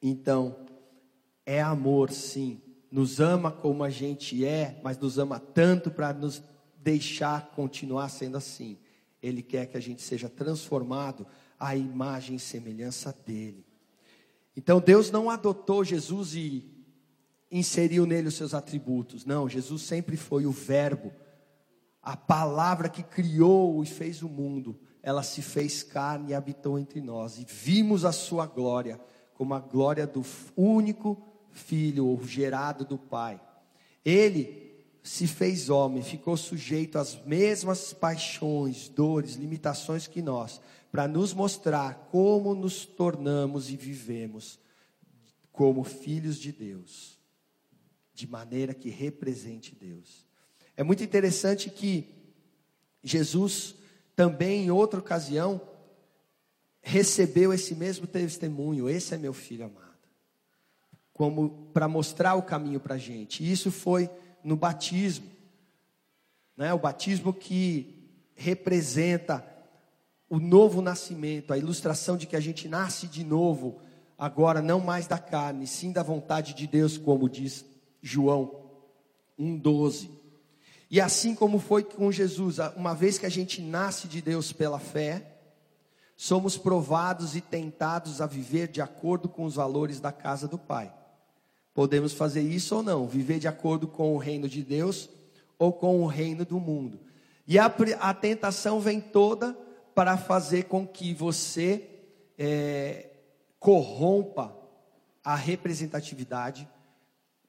então, 0.02 0.56
é 1.44 1.60
amor, 1.60 2.10
sim, 2.10 2.60
nos 2.90 3.20
ama 3.20 3.50
como 3.50 3.82
a 3.82 3.90
gente 3.90 4.44
é, 4.44 4.80
mas 4.82 4.98
nos 4.98 5.18
ama 5.18 5.40
tanto 5.40 5.90
para 5.90 6.12
nos 6.12 6.42
deixar 6.76 7.50
continuar 7.50 8.08
sendo 8.08 8.36
assim. 8.36 8.78
Ele 9.22 9.42
quer 9.42 9.66
que 9.66 9.76
a 9.76 9.80
gente 9.80 10.02
seja 10.02 10.28
transformado 10.28 11.26
à 11.58 11.74
imagem 11.74 12.36
e 12.36 12.40
semelhança 12.40 13.16
dele. 13.26 13.64
Então 14.56 14.80
Deus 14.80 15.10
não 15.10 15.28
adotou 15.28 15.82
Jesus 15.82 16.34
e 16.34 16.70
inseriu 17.50 18.06
nele 18.06 18.28
os 18.28 18.34
seus 18.34 18.54
atributos. 18.54 19.24
Não, 19.24 19.48
Jesus 19.48 19.82
sempre 19.82 20.16
foi 20.16 20.46
o 20.46 20.52
Verbo, 20.52 21.12
a 22.02 22.16
palavra 22.16 22.88
que 22.88 23.02
criou 23.02 23.82
e 23.82 23.86
fez 23.86 24.22
o 24.22 24.28
mundo. 24.28 24.78
Ela 25.04 25.22
se 25.22 25.42
fez 25.42 25.82
carne 25.82 26.30
e 26.30 26.34
habitou 26.34 26.78
entre 26.78 27.02
nós. 27.02 27.38
E 27.38 27.44
vimos 27.46 28.06
a 28.06 28.10
sua 28.10 28.46
glória 28.46 28.98
como 29.34 29.52
a 29.52 29.60
glória 29.60 30.06
do 30.06 30.24
único 30.56 31.22
filho 31.52 32.06
ou 32.06 32.26
gerado 32.26 32.86
do 32.86 32.96
Pai. 32.96 33.38
Ele 34.02 34.82
se 35.02 35.26
fez 35.26 35.68
homem, 35.68 36.02
ficou 36.02 36.38
sujeito 36.38 36.98
às 36.98 37.22
mesmas 37.26 37.92
paixões, 37.92 38.88
dores, 38.88 39.34
limitações 39.34 40.06
que 40.06 40.22
nós, 40.22 40.58
para 40.90 41.06
nos 41.06 41.34
mostrar 41.34 42.08
como 42.10 42.54
nos 42.54 42.86
tornamos 42.86 43.70
e 43.70 43.76
vivemos 43.76 44.58
como 45.52 45.84
filhos 45.84 46.38
de 46.38 46.50
Deus, 46.50 47.20
de 48.14 48.26
maneira 48.26 48.72
que 48.72 48.88
represente 48.88 49.74
Deus. 49.74 50.26
É 50.74 50.82
muito 50.82 51.04
interessante 51.04 51.68
que 51.68 52.08
Jesus 53.02 53.76
também 54.16 54.64
em 54.64 54.70
outra 54.70 55.00
ocasião 55.00 55.60
recebeu 56.82 57.52
esse 57.52 57.74
mesmo 57.74 58.06
testemunho, 58.06 58.88
esse 58.88 59.14
é 59.14 59.18
meu 59.18 59.32
filho 59.32 59.64
amado. 59.64 59.84
Como 61.12 61.70
para 61.72 61.88
mostrar 61.88 62.34
o 62.34 62.42
caminho 62.42 62.78
para 62.78 62.96
a 62.96 62.98
gente. 62.98 63.50
Isso 63.50 63.70
foi 63.70 64.10
no 64.42 64.56
batismo. 64.56 65.26
Né? 66.56 66.72
O 66.74 66.78
batismo 66.78 67.32
que 67.32 67.94
representa 68.34 69.44
o 70.28 70.38
novo 70.38 70.82
nascimento, 70.82 71.52
a 71.52 71.58
ilustração 71.58 72.16
de 72.16 72.26
que 72.26 72.36
a 72.36 72.40
gente 72.40 72.68
nasce 72.68 73.06
de 73.06 73.24
novo, 73.24 73.80
agora 74.18 74.60
não 74.60 74.80
mais 74.80 75.06
da 75.06 75.18
carne, 75.18 75.66
sim 75.66 75.92
da 75.92 76.02
vontade 76.02 76.54
de 76.54 76.66
Deus, 76.66 76.98
como 76.98 77.28
diz 77.28 77.64
João 78.02 78.64
1,12. 79.38 80.10
E 80.94 81.00
assim 81.00 81.34
como 81.34 81.58
foi 81.58 81.82
com 81.82 82.12
Jesus, 82.12 82.58
uma 82.76 82.94
vez 82.94 83.18
que 83.18 83.26
a 83.26 83.28
gente 83.28 83.60
nasce 83.60 84.06
de 84.06 84.22
Deus 84.22 84.52
pela 84.52 84.78
fé, 84.78 85.26
somos 86.16 86.56
provados 86.56 87.34
e 87.34 87.40
tentados 87.40 88.20
a 88.20 88.26
viver 88.28 88.68
de 88.68 88.80
acordo 88.80 89.28
com 89.28 89.44
os 89.44 89.56
valores 89.56 89.98
da 89.98 90.12
casa 90.12 90.46
do 90.46 90.56
Pai. 90.56 90.94
Podemos 91.74 92.12
fazer 92.12 92.42
isso 92.42 92.76
ou 92.76 92.82
não, 92.84 93.08
viver 93.08 93.40
de 93.40 93.48
acordo 93.48 93.88
com 93.88 94.14
o 94.14 94.18
reino 94.18 94.48
de 94.48 94.62
Deus 94.62 95.10
ou 95.58 95.72
com 95.72 96.00
o 96.00 96.06
reino 96.06 96.44
do 96.44 96.60
mundo. 96.60 97.00
E 97.44 97.58
a, 97.58 97.66
a 97.98 98.14
tentação 98.14 98.78
vem 98.78 99.00
toda 99.00 99.52
para 99.96 100.16
fazer 100.16 100.66
com 100.66 100.86
que 100.86 101.12
você 101.12 101.90
é, 102.38 103.10
corrompa 103.58 104.56
a 105.24 105.34
representatividade 105.34 106.68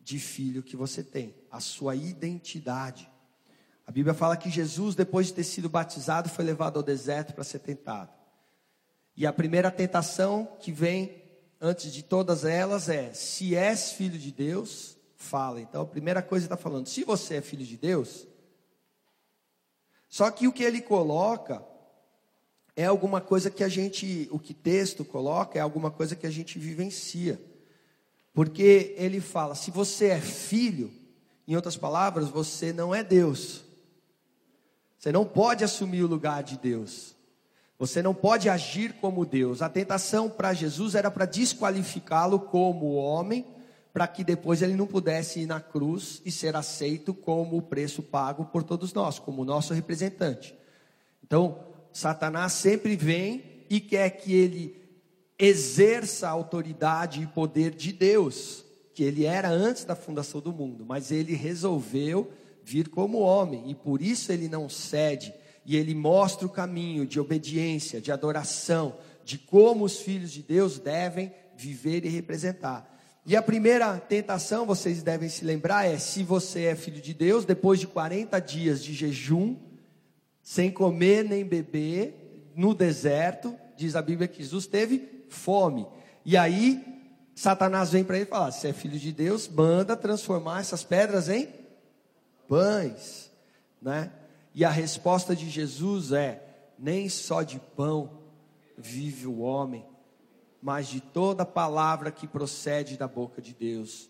de 0.02 0.18
filho 0.18 0.64
que 0.64 0.76
você 0.76 1.04
tem, 1.04 1.36
a 1.52 1.60
sua 1.60 1.96
identidade. 1.96 3.14
A 3.88 3.92
Bíblia 3.92 4.14
fala 4.14 4.36
que 4.36 4.50
Jesus, 4.50 4.96
depois 4.96 5.28
de 5.28 5.34
ter 5.34 5.44
sido 5.44 5.70
batizado, 5.70 6.30
foi 6.30 6.44
levado 6.44 6.78
ao 6.78 6.84
deserto 6.84 7.34
para 7.34 7.44
ser 7.44 7.60
tentado. 7.60 8.12
E 9.16 9.26
a 9.26 9.32
primeira 9.32 9.70
tentação 9.70 10.48
que 10.60 10.72
vem 10.72 11.24
antes 11.62 11.94
de 11.94 12.04
todas 12.04 12.44
elas 12.44 12.90
é: 12.90 13.14
se 13.14 13.56
és 13.56 13.92
filho 13.92 14.18
de 14.18 14.32
Deus, 14.32 14.98
fala. 15.16 15.62
Então, 15.62 15.84
a 15.84 15.86
primeira 15.86 16.22
coisa 16.22 16.46
está 16.46 16.58
falando: 16.58 16.88
se 16.88 17.04
você 17.04 17.36
é 17.36 17.42
filho 17.42 17.66
de 17.66 17.78
Deus. 17.78 18.28
Só 20.10 20.32
que 20.32 20.48
o 20.48 20.52
que 20.52 20.64
ele 20.64 20.82
coloca 20.82 21.64
é 22.76 22.86
alguma 22.86 23.22
coisa 23.22 23.50
que 23.50 23.64
a 23.64 23.68
gente, 23.68 24.28
o 24.32 24.40
que 24.40 24.54
texto 24.54 25.06
coloca 25.06 25.58
é 25.58 25.62
alguma 25.62 25.92
coisa 25.92 26.16
que 26.16 26.26
a 26.26 26.32
gente 26.32 26.58
vivencia. 26.58 27.40
Porque 28.34 28.96
ele 28.98 29.22
fala: 29.22 29.56
se 29.56 29.72
você 29.72 30.08
é 30.08 30.20
filho, 30.20 30.92
em 31.48 31.56
outras 31.56 31.78
palavras, 31.78 32.30
você 32.30 32.74
não 32.74 32.94
é 32.94 33.04
Deus. 33.04 33.65
Você 35.06 35.12
não 35.12 35.24
pode 35.24 35.64
assumir 35.64 36.02
o 36.02 36.08
lugar 36.08 36.42
de 36.42 36.58
Deus. 36.58 37.16
Você 37.78 38.02
não 38.02 38.12
pode 38.12 38.50
agir 38.50 38.94
como 38.94 39.24
Deus. 39.24 39.62
A 39.62 39.70
tentação 39.70 40.28
para 40.28 40.52
Jesus 40.52 40.96
era 40.96 41.12
para 41.12 41.28
desqualificá-lo 41.28 42.40
como 42.40 42.96
homem, 42.96 43.46
para 43.94 44.08
que 44.08 44.24
depois 44.24 44.64
ele 44.64 44.74
não 44.74 44.88
pudesse 44.88 45.42
ir 45.42 45.46
na 45.46 45.60
cruz 45.60 46.24
e 46.26 46.32
ser 46.32 46.56
aceito 46.56 47.14
como 47.14 47.56
o 47.56 47.62
preço 47.62 48.02
pago 48.02 48.46
por 48.46 48.64
todos 48.64 48.94
nós, 48.94 49.20
como 49.20 49.46
nosso 49.46 49.76
representante. 49.76 50.58
Então, 51.24 51.60
Satanás 51.94 52.54
sempre 52.54 52.96
vem 52.96 53.44
e 53.70 53.80
quer 53.80 54.10
que 54.10 54.34
ele 54.34 54.76
exerça 55.38 56.28
a 56.28 56.32
autoridade 56.32 57.22
e 57.22 57.28
poder 57.28 57.76
de 57.76 57.94
Deus, 57.94 58.66
que 58.92 59.04
ele 59.04 59.24
era 59.24 59.52
antes 59.52 59.86
da 59.86 59.96
fundação 59.96 60.42
do 60.42 60.52
mundo, 60.52 60.84
mas 60.84 61.12
ele 61.12 61.36
resolveu 61.36 62.34
vir 62.66 62.90
como 62.90 63.20
homem, 63.20 63.70
e 63.70 63.76
por 63.76 64.02
isso 64.02 64.32
ele 64.32 64.50
não 64.50 64.68
cede, 64.68 65.32
e 65.64 65.78
ele 65.78 65.94
mostra 65.94 66.48
o 66.48 66.50
caminho 66.50 67.06
de 67.06 67.20
obediência, 67.20 68.02
de 68.02 68.12
adoração, 68.12 68.96
de 69.24 69.38
como 69.38 69.86
os 69.86 70.00
filhos 70.00 70.32
de 70.32 70.42
Deus 70.42 70.80
devem 70.80 71.32
viver 71.56 72.04
e 72.04 72.10
representar. 72.10 72.92
E 73.24 73.36
a 73.36 73.42
primeira 73.42 73.98
tentação, 73.98 74.66
vocês 74.66 75.04
devem 75.04 75.30
se 75.30 75.46
lembrar, 75.46 75.86
é: 75.86 75.98
se 76.00 76.24
você 76.24 76.66
é 76.66 76.76
filho 76.76 77.02
de 77.02 77.14
Deus, 77.14 77.46
depois 77.46 77.80
de 77.80 77.88
40 77.88 78.40
dias 78.40 78.84
de 78.84 78.94
jejum, 78.94 79.56
sem 80.42 80.72
comer 80.72 81.24
nem 81.24 81.46
beber, 81.46 82.52
no 82.56 82.74
deserto, 82.74 83.56
diz 83.78 83.96
a 83.96 84.02
Bíblia 84.02 84.28
que 84.28 84.42
Jesus 84.42 84.66
teve 84.66 85.26
fome. 85.30 85.86
E 86.24 86.36
aí, 86.36 86.84
Satanás 87.36 87.92
vem 87.92 88.04
para 88.04 88.18
ele 88.18 88.26
falar: 88.26 88.52
se 88.52 88.68
é 88.68 88.74
filho 88.74 88.98
de 88.98 89.12
Deus, 89.12 89.48
manda 89.48 89.96
transformar 89.96 90.62
essas 90.62 90.84
pedras 90.84 91.30
em 91.30 91.65
pães, 92.48 93.32
né? 93.82 94.12
E 94.54 94.64
a 94.64 94.70
resposta 94.70 95.36
de 95.36 95.50
Jesus 95.50 96.12
é: 96.12 96.42
nem 96.78 97.10
só 97.10 97.44
de 97.44 97.60
pão 97.60 98.22
vive 98.78 99.28
o 99.28 99.40
homem, 99.40 99.86
mas 100.62 100.88
de 100.88 101.00
toda 101.00 101.46
palavra 101.46 102.12
que 102.12 102.28
procede 102.28 102.98
da 102.98 103.08
boca 103.08 103.42
de 103.42 103.54
Deus. 103.54 104.10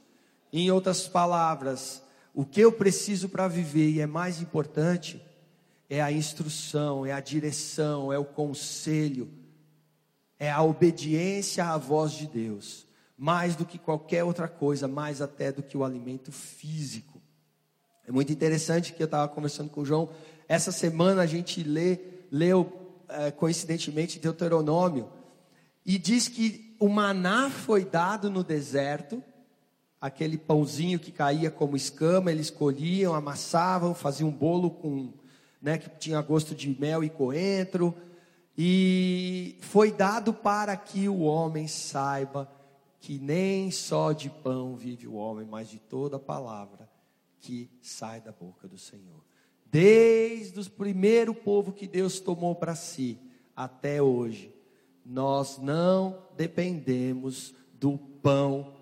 Em 0.53 0.71
outras 0.71 1.07
palavras, 1.07 2.01
o 2.33 2.45
que 2.45 2.61
eu 2.61 2.71
preciso 2.71 3.29
para 3.29 3.47
viver 3.47 3.89
e 3.89 4.01
é 4.01 4.05
mais 4.05 4.41
importante 4.41 5.21
é 5.89 6.01
a 6.01 6.11
instrução, 6.11 7.05
é 7.05 7.11
a 7.11 7.19
direção, 7.19 8.11
é 8.11 8.17
o 8.17 8.25
conselho, 8.25 9.29
é 10.39 10.51
a 10.51 10.61
obediência 10.61 11.65
à 11.65 11.77
voz 11.77 12.11
de 12.13 12.27
Deus, 12.27 12.87
mais 13.17 13.55
do 13.55 13.65
que 13.65 13.77
qualquer 13.77 14.23
outra 14.23 14.47
coisa, 14.47 14.87
mais 14.87 15.21
até 15.21 15.51
do 15.51 15.63
que 15.63 15.77
o 15.77 15.83
alimento 15.83 16.31
físico. 16.31 17.14
É 18.07 18.11
muito 18.11 18.31
interessante 18.31 18.93
que 18.93 19.01
eu 19.01 19.05
estava 19.05 19.27
conversando 19.27 19.69
com 19.69 19.81
o 19.81 19.85
João. 19.85 20.09
Essa 20.47 20.71
semana 20.71 21.23
a 21.23 21.25
gente 21.25 21.63
lê, 21.63 21.99
leu 22.31 22.71
é, 23.09 23.31
coincidentemente 23.31 24.19
Deuteronômio 24.19 25.09
e 25.83 25.97
diz 25.97 26.27
que 26.27 26.75
o 26.79 26.87
maná 26.87 27.49
foi 27.49 27.83
dado 27.83 28.29
no 28.29 28.43
deserto, 28.43 29.23
aquele 29.99 30.37
pãozinho 30.37 30.99
que 30.99 31.11
caía 31.11 31.49
como 31.49 31.75
escama, 31.75 32.31
eles 32.31 32.51
colhiam, 32.51 33.15
amassavam, 33.15 33.95
faziam 33.95 34.29
um 34.29 34.31
bolo 34.31 34.69
com, 34.69 35.11
né, 35.59 35.79
que 35.79 35.89
tinha 35.97 36.21
gosto 36.21 36.53
de 36.53 36.79
mel 36.79 37.03
e 37.03 37.09
coentro, 37.09 37.95
e 38.55 39.57
foi 39.61 39.91
dado 39.91 40.31
para 40.31 40.77
que 40.77 41.09
o 41.09 41.21
homem 41.21 41.67
saiba 41.67 42.51
que 42.99 43.17
nem 43.17 43.71
só 43.71 44.11
de 44.11 44.29
pão 44.29 44.75
vive 44.75 45.07
o 45.07 45.15
homem, 45.15 45.47
mas 45.49 45.69
de 45.69 45.79
toda 45.79 46.19
palavra 46.19 46.94
que 47.45 47.69
sai 47.79 48.19
da 48.19 48.31
boca 48.31 48.67
do 48.67 48.77
Senhor. 48.77 49.23
Desde 49.71 50.59
o 50.59 50.71
primeiro 50.71 51.31
povo 51.31 51.71
que 51.71 51.85
Deus 51.85 52.19
tomou 52.19 52.55
para 52.55 52.73
si 52.73 53.19
até 53.55 54.01
hoje, 54.01 54.51
nós 55.05 55.59
não 55.59 56.23
dependemos 56.35 57.53
do 57.79 57.99
pão 57.99 58.73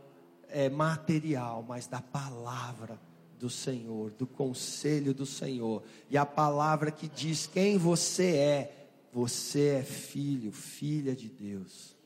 é, 0.48 0.70
material, 0.70 1.66
mas 1.68 1.88
da 1.88 2.00
palavra 2.02 2.98
do 3.38 3.50
Senhor, 3.50 4.12
do 4.12 4.26
conselho 4.26 5.14
do 5.14 5.26
Senhor. 5.26 5.84
E 6.10 6.18
a 6.18 6.26
palavra 6.26 6.90
que 6.90 7.10
diz 7.10 7.46
quem 7.46 7.78
você 7.78 8.38
é, 8.38 8.88
você 9.12 9.80
é 9.80 9.84
filho, 9.84 10.54
filha 10.54 11.14
de 11.14 11.28
Deus. 11.28 11.98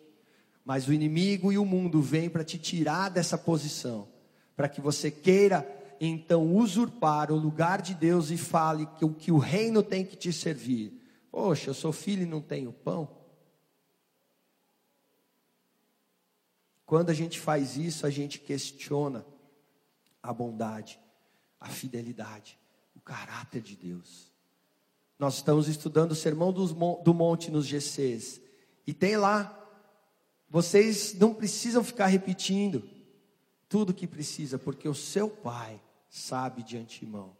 Mas 0.65 0.87
o 0.87 0.93
inimigo 0.93 1.51
e 1.51 1.57
o 1.59 1.65
mundo 1.65 2.01
vêm 2.01 2.31
para 2.31 2.43
te 2.43 2.57
tirar 2.57 3.09
dessa 3.09 3.37
posição, 3.37 4.07
para 4.55 4.67
que 4.67 4.81
você 4.81 5.11
queira 5.11 5.76
então 5.99 6.55
usurpar 6.55 7.31
o 7.31 7.35
lugar 7.35 7.81
de 7.81 7.93
Deus 7.93 8.31
e 8.31 8.37
fale 8.37 8.85
que 8.97 9.05
o 9.05 9.13
que 9.13 9.31
o 9.31 9.37
reino 9.37 9.81
tem 9.81 10.05
que 10.05 10.15
te 10.15 10.31
servir. 10.31 10.93
Poxa, 11.31 11.69
eu 11.69 11.73
sou 11.73 11.91
filho 11.91 12.23
e 12.23 12.25
não 12.25 12.41
tenho 12.41 12.71
pão. 12.71 13.17
Quando 16.85 17.09
a 17.09 17.13
gente 17.13 17.39
faz 17.39 17.75
isso, 17.75 18.05
a 18.05 18.09
gente 18.09 18.39
questiona 18.39 19.25
a 20.23 20.31
bondade, 20.31 20.99
a 21.59 21.67
fidelidade, 21.67 22.57
o 22.95 23.01
caráter 23.01 23.61
de 23.61 23.75
Deus. 23.75 24.31
Nós 25.19 25.35
estamos 25.35 25.67
estudando 25.67 26.11
o 26.11 26.15
Sermão 26.15 26.53
do 26.53 27.13
Monte 27.13 27.51
nos 27.51 27.65
GCs. 27.65 28.39
E 28.85 28.93
tem 28.93 29.17
lá. 29.17 29.53
Vocês 30.49 31.13
não 31.15 31.33
precisam 31.33 31.83
ficar 31.83 32.07
repetindo 32.07 32.87
tudo 33.67 33.93
que 33.93 34.07
precisa, 34.07 34.57
porque 34.57 34.87
o 34.87 34.93
seu 34.93 35.29
Pai 35.29 35.81
sabe 36.17 36.63
de 36.63 36.77
antemão. 36.77 37.35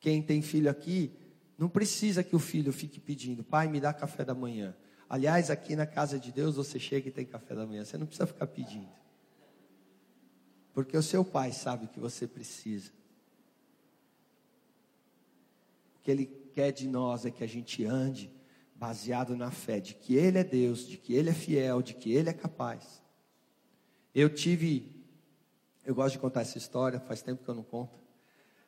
Quem 0.00 0.22
tem 0.22 0.42
filho 0.42 0.70
aqui, 0.70 1.12
não 1.56 1.68
precisa 1.68 2.22
que 2.22 2.34
o 2.34 2.38
filho 2.38 2.72
fique 2.72 3.00
pedindo, 3.00 3.44
pai, 3.44 3.68
me 3.68 3.80
dá 3.80 3.92
café 3.92 4.24
da 4.24 4.34
manhã. 4.34 4.76
Aliás, 5.08 5.50
aqui 5.50 5.76
na 5.76 5.86
casa 5.86 6.18
de 6.18 6.32
Deus 6.32 6.56
você 6.56 6.78
chega 6.78 7.08
e 7.08 7.12
tem 7.12 7.24
café 7.24 7.54
da 7.54 7.66
manhã, 7.66 7.84
você 7.84 7.96
não 7.96 8.06
precisa 8.06 8.26
ficar 8.26 8.46
pedindo. 8.46 8.88
Porque 10.72 10.96
o 10.96 11.02
seu 11.02 11.24
pai 11.24 11.52
sabe 11.52 11.84
o 11.84 11.88
que 11.88 12.00
você 12.00 12.26
precisa. 12.26 12.90
O 15.96 16.00
que 16.02 16.10
ele 16.10 16.26
quer 16.52 16.72
de 16.72 16.88
nós 16.88 17.24
é 17.24 17.30
que 17.30 17.44
a 17.44 17.46
gente 17.46 17.84
ande 17.84 18.30
baseado 18.74 19.36
na 19.36 19.50
fé 19.50 19.78
de 19.78 19.94
que 19.94 20.16
ele 20.16 20.38
é 20.38 20.44
Deus, 20.44 20.86
de 20.86 20.98
que 20.98 21.14
ele 21.14 21.30
é 21.30 21.34
fiel, 21.34 21.80
de 21.80 21.94
que 21.94 22.12
ele 22.12 22.28
é 22.28 22.32
capaz. 22.32 23.02
Eu 24.14 24.28
tive, 24.28 24.93
eu 25.84 25.94
gosto 25.94 26.12
de 26.12 26.18
contar 26.18 26.42
essa 26.42 26.58
história, 26.58 27.00
faz 27.00 27.22
tempo 27.22 27.44
que 27.44 27.48
eu 27.48 27.54
não 27.54 27.62
conto. 27.62 27.98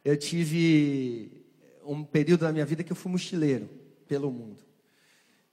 Eu 0.04 0.16
tive 0.16 1.44
um 1.84 2.04
período 2.04 2.40
da 2.40 2.52
minha 2.52 2.66
vida 2.66 2.84
que 2.84 2.92
eu 2.92 2.96
fui 2.96 3.10
mochileiro 3.10 3.68
pelo 4.06 4.30
mundo. 4.30 4.64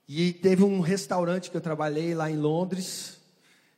E 0.06 0.32
teve 0.32 0.62
um 0.62 0.80
restaurante 0.80 1.50
que 1.50 1.56
eu 1.56 1.60
trabalhei 1.60 2.14
lá 2.14 2.30
em 2.30 2.36
Londres, 2.36 3.20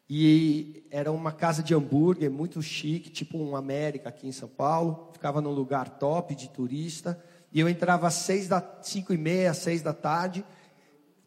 e 0.09 0.85
era 0.91 1.11
uma 1.11 1.33
casa 1.33 1.63
de 1.63 1.75
hambúrguer 1.75 2.31
muito 2.31 2.63
chique, 2.63 3.11
tipo 3.11 3.39
um 3.39 3.57
América 3.57 4.09
aqui 4.09 4.29
em 4.29 4.33
São 4.33 4.49
Paulo. 4.49 5.11
Ficava 5.13 5.41
num 5.41 5.51
lugar 5.51 5.99
top 5.99 6.35
de 6.35 6.49
turista. 6.49 7.21
E 7.53 7.59
eu 7.59 7.69
entrava 7.69 8.07
às 8.07 8.15
seis 8.15 8.47
da, 8.47 8.63
cinco 8.83 9.13
e 9.13 9.19
meia, 9.19 9.53
seis 9.53 9.83
da 9.83 9.93
tarde. 9.93 10.45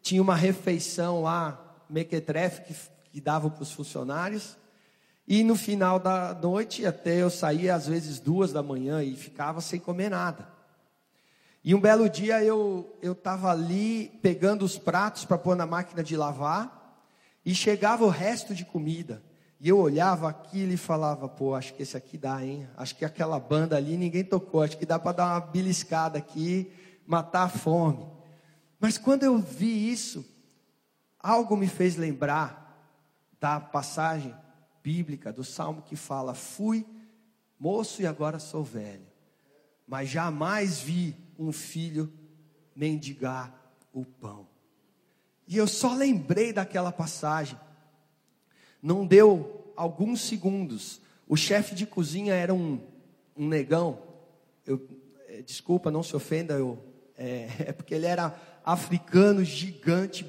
Tinha 0.00 0.22
uma 0.22 0.34
refeição 0.34 1.22
lá, 1.22 1.84
mequetrefe, 1.90 2.62
que, 2.62 2.74
que 3.12 3.20
dava 3.20 3.50
para 3.50 3.62
os 3.62 3.70
funcionários. 3.70 4.56
E 5.30 5.44
no 5.44 5.54
final 5.54 6.00
da 6.00 6.34
noite, 6.34 6.84
até 6.84 7.22
eu 7.22 7.30
saía 7.30 7.76
às 7.76 7.86
vezes 7.86 8.18
duas 8.18 8.52
da 8.52 8.64
manhã 8.64 9.00
e 9.00 9.14
ficava 9.14 9.60
sem 9.60 9.78
comer 9.78 10.10
nada. 10.10 10.48
E 11.62 11.72
um 11.72 11.80
belo 11.80 12.10
dia 12.10 12.42
eu 12.42 12.98
estava 13.00 13.48
ali 13.48 14.08
pegando 14.20 14.64
os 14.64 14.76
pratos 14.76 15.24
para 15.24 15.38
pôr 15.38 15.54
na 15.54 15.64
máquina 15.64 16.02
de 16.02 16.16
lavar. 16.16 16.98
E 17.46 17.54
chegava 17.54 18.04
o 18.04 18.08
resto 18.08 18.56
de 18.56 18.64
comida. 18.64 19.22
E 19.60 19.68
eu 19.68 19.78
olhava 19.78 20.28
aquilo 20.28 20.72
e 20.72 20.76
falava, 20.76 21.28
pô, 21.28 21.54
acho 21.54 21.74
que 21.74 21.84
esse 21.84 21.96
aqui 21.96 22.18
dá, 22.18 22.44
hein? 22.44 22.68
Acho 22.76 22.96
que 22.96 23.04
aquela 23.04 23.38
banda 23.38 23.76
ali 23.76 23.96
ninguém 23.96 24.24
tocou, 24.24 24.64
acho 24.64 24.76
que 24.76 24.84
dá 24.84 24.98
para 24.98 25.12
dar 25.12 25.26
uma 25.26 25.40
beliscada 25.40 26.18
aqui, 26.18 26.72
matar 27.06 27.44
a 27.44 27.48
fome. 27.48 28.04
Mas 28.80 28.98
quando 28.98 29.22
eu 29.22 29.38
vi 29.38 29.92
isso, 29.92 30.26
algo 31.20 31.56
me 31.56 31.68
fez 31.68 31.94
lembrar 31.94 32.84
da 33.38 33.60
passagem 33.60 34.34
bíblica 34.82 35.32
do 35.32 35.44
salmo 35.44 35.82
que 35.82 35.96
fala: 35.96 36.34
Fui 36.34 36.86
moço 37.58 38.02
e 38.02 38.06
agora 38.06 38.38
sou 38.38 38.64
velho, 38.64 39.06
mas 39.86 40.08
jamais 40.08 40.80
vi 40.80 41.16
um 41.38 41.52
filho 41.52 42.12
mendigar 42.74 43.54
o 43.92 44.04
pão. 44.04 44.48
E 45.46 45.56
eu 45.56 45.66
só 45.66 45.94
lembrei 45.94 46.52
daquela 46.52 46.92
passagem. 46.92 47.58
Não 48.82 49.06
deu 49.06 49.72
alguns 49.76 50.20
segundos. 50.20 51.00
O 51.26 51.36
chefe 51.36 51.74
de 51.74 51.86
cozinha 51.86 52.34
era 52.34 52.54
um, 52.54 52.80
um 53.36 53.48
negão. 53.48 53.98
Eu, 54.64 54.86
é, 55.28 55.42
desculpa, 55.42 55.90
não 55.90 56.02
se 56.02 56.14
ofenda, 56.14 56.54
eu, 56.54 56.78
é, 57.16 57.48
é, 57.68 57.72
porque 57.72 57.94
ele 57.94 58.06
era 58.06 58.38
africano, 58.64 59.44
gigante. 59.44 60.26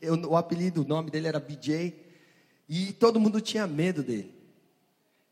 eu, 0.00 0.14
o 0.26 0.36
apelido, 0.36 0.82
o 0.82 0.86
nome 0.86 1.10
dele 1.10 1.28
era 1.28 1.38
BJ. 1.38 2.05
E 2.68 2.92
todo 2.92 3.20
mundo 3.20 3.40
tinha 3.40 3.66
medo 3.66 4.02
dele. 4.02 4.34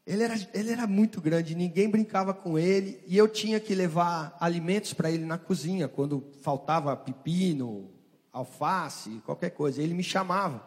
Ele 0.07 0.23
era, 0.23 0.35
ele 0.53 0.71
era 0.71 0.87
muito 0.87 1.21
grande, 1.21 1.55
ninguém 1.55 1.89
brincava 1.89 2.35
com 2.35 2.59
ele. 2.59 3.01
E 3.07 3.17
eu 3.17 3.27
tinha 3.27 3.59
que 3.59 3.75
levar 3.75 4.37
alimentos 4.39 4.93
para 4.93 5.11
ele 5.11 5.25
na 5.25 5.39
cozinha, 5.39 5.89
quando 5.89 6.31
faltava 6.43 6.95
pepino, 6.97 7.91
alface, 8.33 9.23
qualquer 9.25 9.51
coisa. 9.51 9.83
Ele 9.83 9.95
me 9.95 10.03
chamava 10.03 10.63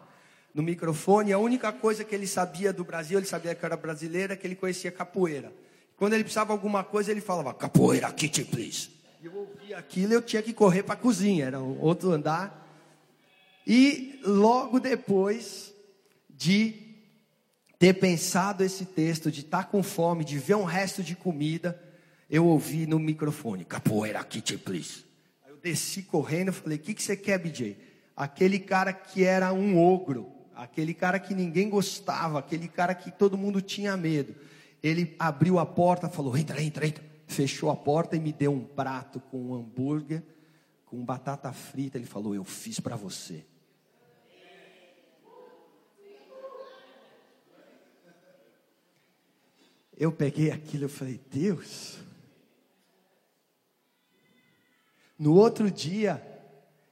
no 0.52 0.62
microfone, 0.62 1.32
a 1.32 1.38
única 1.38 1.72
coisa 1.72 2.02
que 2.02 2.14
ele 2.14 2.26
sabia 2.26 2.72
do 2.72 2.82
Brasil, 2.82 3.18
ele 3.18 3.26
sabia 3.26 3.54
que 3.54 3.64
eu 3.64 3.66
era 3.66 3.76
brasileira, 3.76 4.36
que 4.36 4.44
ele 4.46 4.56
conhecia 4.56 4.90
capoeira. 4.90 5.52
Quando 5.96 6.14
ele 6.14 6.24
precisava 6.24 6.48
de 6.48 6.52
alguma 6.52 6.82
coisa, 6.82 7.12
ele 7.12 7.20
falava, 7.20 7.54
capoeira, 7.54 8.10
kitchen, 8.12 8.44
please. 8.44 8.90
Eu 9.22 9.34
ouvia 9.34 9.78
aquilo, 9.78 10.12
eu 10.12 10.22
tinha 10.22 10.42
que 10.42 10.52
correr 10.52 10.82
para 10.82 10.94
a 10.94 10.96
cozinha, 10.96 11.44
era 11.44 11.60
outro 11.60 12.10
andar. 12.10 12.66
E 13.64 14.18
logo 14.24 14.80
depois 14.80 15.74
de 16.38 16.74
ter 17.78 17.92
pensado 17.94 18.64
esse 18.64 18.86
texto, 18.86 19.30
de 19.30 19.40
estar 19.40 19.64
com 19.64 19.82
fome, 19.82 20.24
de 20.24 20.38
ver 20.38 20.54
um 20.54 20.64
resto 20.64 21.02
de 21.02 21.14
comida, 21.14 21.78
eu 22.30 22.46
ouvi 22.46 22.86
no 22.86 22.98
microfone, 22.98 23.66
capoeira, 23.66 24.24
kitchen, 24.24 24.56
please 24.56 25.08
desci 25.62 26.02
correndo, 26.02 26.52
falei: 26.52 26.78
"O 26.78 26.80
que 26.80 26.94
que 26.94 27.02
você 27.02 27.16
quer, 27.16 27.38
BJ?" 27.38 27.76
Aquele 28.16 28.58
cara 28.58 28.92
que 28.92 29.24
era 29.24 29.52
um 29.52 29.78
ogro, 29.78 30.32
aquele 30.54 30.94
cara 30.94 31.18
que 31.18 31.34
ninguém 31.34 31.68
gostava, 31.68 32.38
aquele 32.38 32.68
cara 32.68 32.94
que 32.94 33.10
todo 33.10 33.38
mundo 33.38 33.60
tinha 33.60 33.96
medo. 33.96 34.34
Ele 34.82 35.14
abriu 35.18 35.58
a 35.58 35.66
porta, 35.66 36.08
falou: 36.08 36.36
"Entra, 36.36 36.62
entra, 36.62 36.86
entra". 36.86 37.04
Fechou 37.26 37.70
a 37.70 37.76
porta 37.76 38.16
e 38.16 38.20
me 38.20 38.32
deu 38.32 38.52
um 38.52 38.64
prato 38.64 39.20
com 39.20 39.50
um 39.50 39.54
hambúrguer, 39.54 40.22
com 40.86 41.04
batata 41.04 41.52
frita. 41.52 41.98
Ele 41.98 42.06
falou: 42.06 42.34
"Eu 42.34 42.44
fiz 42.44 42.80
para 42.80 42.96
você". 42.96 43.44
Eu 49.98 50.12
peguei 50.12 50.50
aquilo 50.50 50.86
e 50.86 50.88
falei: 50.88 51.20
"Deus, 51.30 51.98
No 55.18 55.34
outro 55.34 55.68
dia, 55.68 56.22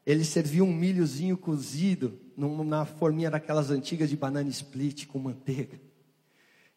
ele 0.05 0.25
serviu 0.25 0.64
um 0.64 0.73
milhozinho 0.73 1.37
cozido 1.37 2.19
na 2.37 2.85
forminha 2.85 3.31
daquelas 3.31 3.71
antigas 3.71 4.11
de 4.11 4.16
banana 4.16 4.49
split 4.51 5.07
com 5.07 5.19
manteiga. 5.19 5.81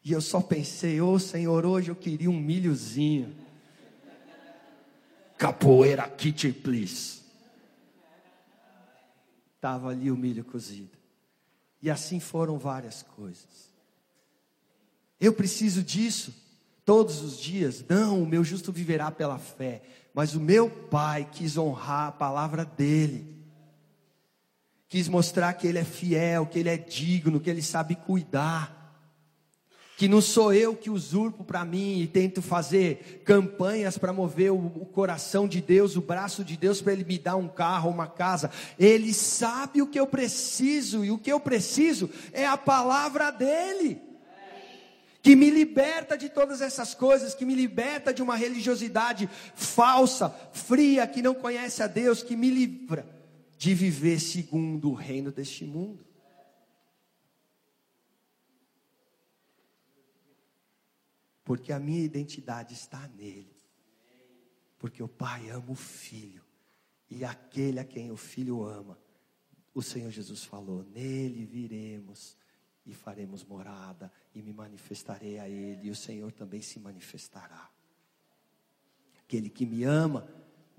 E 0.04 0.12
eu 0.12 0.20
só 0.20 0.40
pensei, 0.40 1.00
ô 1.00 1.10
oh, 1.10 1.18
Senhor, 1.18 1.66
hoje 1.66 1.90
eu 1.90 1.96
queria 1.96 2.30
um 2.30 2.40
milhozinho. 2.40 3.34
Capoeira 5.36 6.08
kitchen, 6.08 6.52
please. 6.52 7.20
Estava 9.56 9.90
ali 9.90 10.10
o 10.10 10.16
milho 10.16 10.44
cozido. 10.44 10.96
E 11.82 11.90
assim 11.90 12.20
foram 12.20 12.58
várias 12.58 13.02
coisas. 13.02 13.69
Eu 15.20 15.32
preciso 15.32 15.82
disso 15.82 16.34
todos 16.84 17.20
os 17.22 17.38
dias. 17.38 17.84
Não, 17.88 18.22
o 18.22 18.26
meu 18.26 18.42
justo 18.42 18.72
viverá 18.72 19.10
pela 19.10 19.38
fé 19.38 19.82
mas 20.12 20.34
o 20.34 20.40
meu 20.40 20.68
pai 20.68 21.28
quis 21.30 21.56
honrar 21.56 22.08
a 22.08 22.12
palavra 22.12 22.64
dele. 22.64 23.38
Quis 24.88 25.08
mostrar 25.08 25.52
que 25.54 25.66
ele 25.66 25.78
é 25.78 25.84
fiel, 25.84 26.46
que 26.46 26.58
ele 26.58 26.68
é 26.68 26.76
digno, 26.76 27.40
que 27.40 27.48
ele 27.48 27.62
sabe 27.62 27.94
cuidar. 27.94 28.78
Que 29.96 30.08
não 30.08 30.20
sou 30.20 30.52
eu 30.52 30.74
que 30.74 30.90
usurpo 30.90 31.44
para 31.44 31.64
mim 31.64 32.00
e 32.00 32.06
tento 32.06 32.42
fazer 32.42 33.22
campanhas 33.24 33.98
para 33.98 34.12
mover 34.12 34.50
o, 34.50 34.70
coração 34.86 35.46
de 35.46 35.60
Deus, 35.60 35.94
o 35.94 36.00
braço 36.00 36.42
de 36.42 36.56
Deus 36.56 36.80
para 36.80 36.94
ele 36.94 37.04
me 37.04 37.18
dar 37.18 37.36
um 37.36 37.46
carro, 37.46 37.90
uma 37.90 38.08
casa. 38.08 38.50
Ele 38.78 39.14
sabe 39.14 39.80
o 39.80 39.86
que 39.86 40.00
eu 40.00 40.06
preciso 40.06 41.04
e 41.04 41.10
o 41.10 41.18
que 41.18 41.30
eu 41.30 41.38
preciso 41.38 42.10
é 42.32 42.46
a 42.46 42.56
palavra 42.56 43.30
dele 43.30 44.09
que 45.22 45.36
me 45.36 45.50
liberta 45.50 46.16
de 46.16 46.28
todas 46.28 46.60
essas 46.60 46.94
coisas, 46.94 47.34
que 47.34 47.44
me 47.44 47.54
liberta 47.54 48.12
de 48.12 48.22
uma 48.22 48.36
religiosidade 48.36 49.28
falsa, 49.54 50.30
fria, 50.52 51.06
que 51.06 51.20
não 51.20 51.34
conhece 51.34 51.82
a 51.82 51.86
Deus, 51.86 52.22
que 52.22 52.36
me 52.36 52.50
livra 52.50 53.06
de 53.58 53.74
viver 53.74 54.18
segundo 54.18 54.90
o 54.90 54.94
reino 54.94 55.30
deste 55.30 55.64
mundo. 55.64 56.06
Porque 61.44 61.72
a 61.72 61.78
minha 61.78 62.02
identidade 62.02 62.74
está 62.74 63.08
nele. 63.08 63.56
Porque 64.78 65.02
o 65.02 65.08
Pai 65.08 65.50
ama 65.50 65.72
o 65.72 65.74
Filho. 65.74 66.44
E 67.10 67.24
aquele 67.24 67.80
a 67.80 67.84
quem 67.84 68.10
o 68.10 68.16
Filho 68.16 68.62
ama, 68.62 68.96
o 69.74 69.82
Senhor 69.82 70.10
Jesus 70.10 70.44
falou: 70.44 70.84
nele 70.84 71.44
viremos 71.44 72.36
e 72.90 72.94
faremos 72.94 73.44
morada, 73.44 74.10
e 74.34 74.42
me 74.42 74.52
manifestarei 74.52 75.38
a 75.38 75.48
Ele, 75.48 75.88
e 75.88 75.90
o 75.90 75.94
Senhor 75.94 76.32
também 76.32 76.60
se 76.60 76.78
manifestará. 76.78 77.68
Aquele 79.20 79.48
que 79.48 79.64
me 79.64 79.84
ama, 79.84 80.28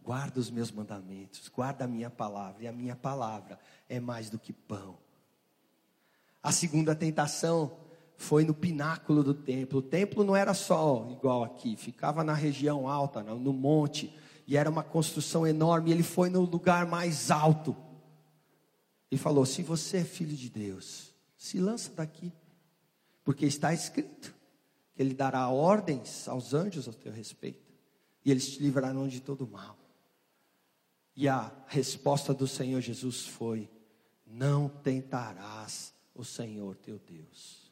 guarda 0.03 0.39
os 0.39 0.51
meus 0.51 0.71
mandamentos, 0.71 1.47
guarda 1.49 1.85
a 1.85 1.87
minha 1.87 2.09
palavra, 2.09 2.63
e 2.63 2.67
a 2.67 2.71
minha 2.71 2.95
palavra 2.95 3.59
é 3.87 3.99
mais 3.99 4.29
do 4.29 4.37
que 4.37 4.51
pão. 4.51 4.97
A 6.43 6.51
segunda 6.51 6.95
tentação 6.95 7.77
foi 8.17 8.43
no 8.43 8.53
pináculo 8.53 9.23
do 9.23 9.33
templo. 9.33 9.79
O 9.79 9.83
templo 9.83 10.23
não 10.23 10.35
era 10.35 10.53
só 10.53 11.07
igual 11.11 11.43
aqui, 11.43 11.75
ficava 11.75 12.23
na 12.23 12.33
região 12.33 12.87
alta, 12.87 13.23
no 13.23 13.53
monte, 13.53 14.15
e 14.47 14.57
era 14.57 14.69
uma 14.69 14.83
construção 14.83 15.45
enorme. 15.45 15.91
Ele 15.91 16.03
foi 16.03 16.29
no 16.29 16.41
lugar 16.41 16.85
mais 16.85 17.31
alto 17.31 17.75
e 19.09 19.17
falou: 19.17 19.45
Se 19.45 19.61
você 19.61 19.97
é 19.97 20.03
filho 20.03 20.35
de 20.35 20.49
Deus, 20.49 21.10
se 21.41 21.59
lança 21.59 21.91
daqui, 21.93 22.31
porque 23.23 23.47
está 23.47 23.73
escrito 23.73 24.31
que 24.93 25.01
Ele 25.01 25.15
dará 25.15 25.49
ordens 25.49 26.27
aos 26.27 26.53
anjos 26.53 26.87
a 26.87 26.93
teu 26.93 27.11
respeito, 27.11 27.73
e 28.23 28.29
eles 28.29 28.47
te 28.47 28.61
livrarão 28.61 29.07
de 29.07 29.19
todo 29.19 29.47
mal. 29.47 29.75
E 31.15 31.27
a 31.27 31.51
resposta 31.65 32.31
do 32.31 32.47
Senhor 32.47 32.79
Jesus 32.79 33.25
foi: 33.25 33.67
Não 34.23 34.69
tentarás 34.69 35.95
o 36.13 36.23
Senhor 36.23 36.77
teu 36.77 36.99
Deus. 36.99 37.71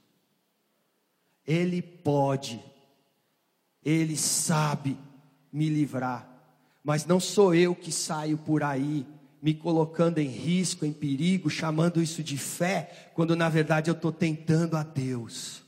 Ele 1.46 1.80
pode, 1.80 2.60
Ele 3.86 4.18
sabe 4.18 4.98
me 5.52 5.70
livrar, 5.70 6.28
mas 6.84 7.06
não 7.06 7.20
sou 7.20 7.54
eu 7.54 7.76
que 7.76 7.92
saio 7.92 8.36
por 8.36 8.64
aí 8.64 9.06
me 9.42 9.54
colocando 9.54 10.18
em 10.18 10.28
risco, 10.28 10.86
em 10.86 10.94
perigo, 10.94 11.50
chamando 11.50 12.02
isso 12.02 12.24
de 12.24 12.38
fé, 12.38 13.12
quando 13.14 13.36
na 13.36 13.50
verdade 13.50 13.90
eu 13.90 13.96
estou 13.96 14.12
tentando 14.12 14.76
a 14.76 14.84
Deus. 14.84 15.64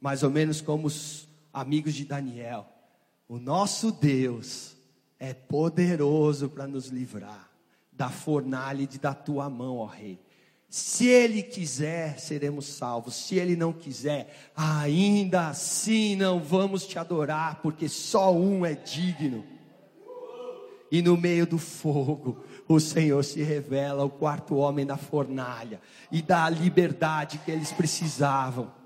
Mais 0.00 0.22
ou 0.22 0.30
menos 0.30 0.60
como 0.60 0.86
os 0.86 1.28
amigos 1.52 1.94
de 1.94 2.04
Daniel. 2.04 2.68
O 3.28 3.38
nosso 3.38 3.92
Deus 3.92 4.76
é 5.18 5.34
poderoso 5.34 6.48
para 6.48 6.66
nos 6.66 6.86
livrar 6.86 7.48
da 7.98 8.08
fornalha 8.08 8.82
e 8.82 8.98
da 8.98 9.12
tua 9.12 9.50
mão, 9.50 9.78
ó 9.78 9.86
Rei. 9.86 10.20
Se 10.68 11.06
Ele 11.06 11.42
quiser, 11.42 12.18
seremos 12.18 12.66
salvos. 12.66 13.14
Se 13.14 13.36
Ele 13.36 13.56
não 13.56 13.72
quiser, 13.72 14.50
ainda 14.54 15.48
assim 15.48 16.14
não 16.14 16.40
vamos 16.40 16.86
te 16.86 16.98
adorar, 16.98 17.60
porque 17.62 17.88
só 17.88 18.32
um 18.32 18.66
é 18.66 18.74
digno. 18.74 19.44
E 20.90 21.02
no 21.02 21.16
meio 21.16 21.46
do 21.46 21.58
fogo, 21.58 22.44
o 22.66 22.78
Senhor 22.78 23.22
se 23.24 23.42
revela, 23.42 24.04
o 24.04 24.10
quarto 24.10 24.56
homem 24.56 24.84
na 24.84 24.96
fornalha, 24.96 25.80
e 26.10 26.20
dá 26.20 26.44
a 26.44 26.50
liberdade 26.50 27.38
que 27.44 27.50
eles 27.50 27.72
precisavam. 27.72 28.77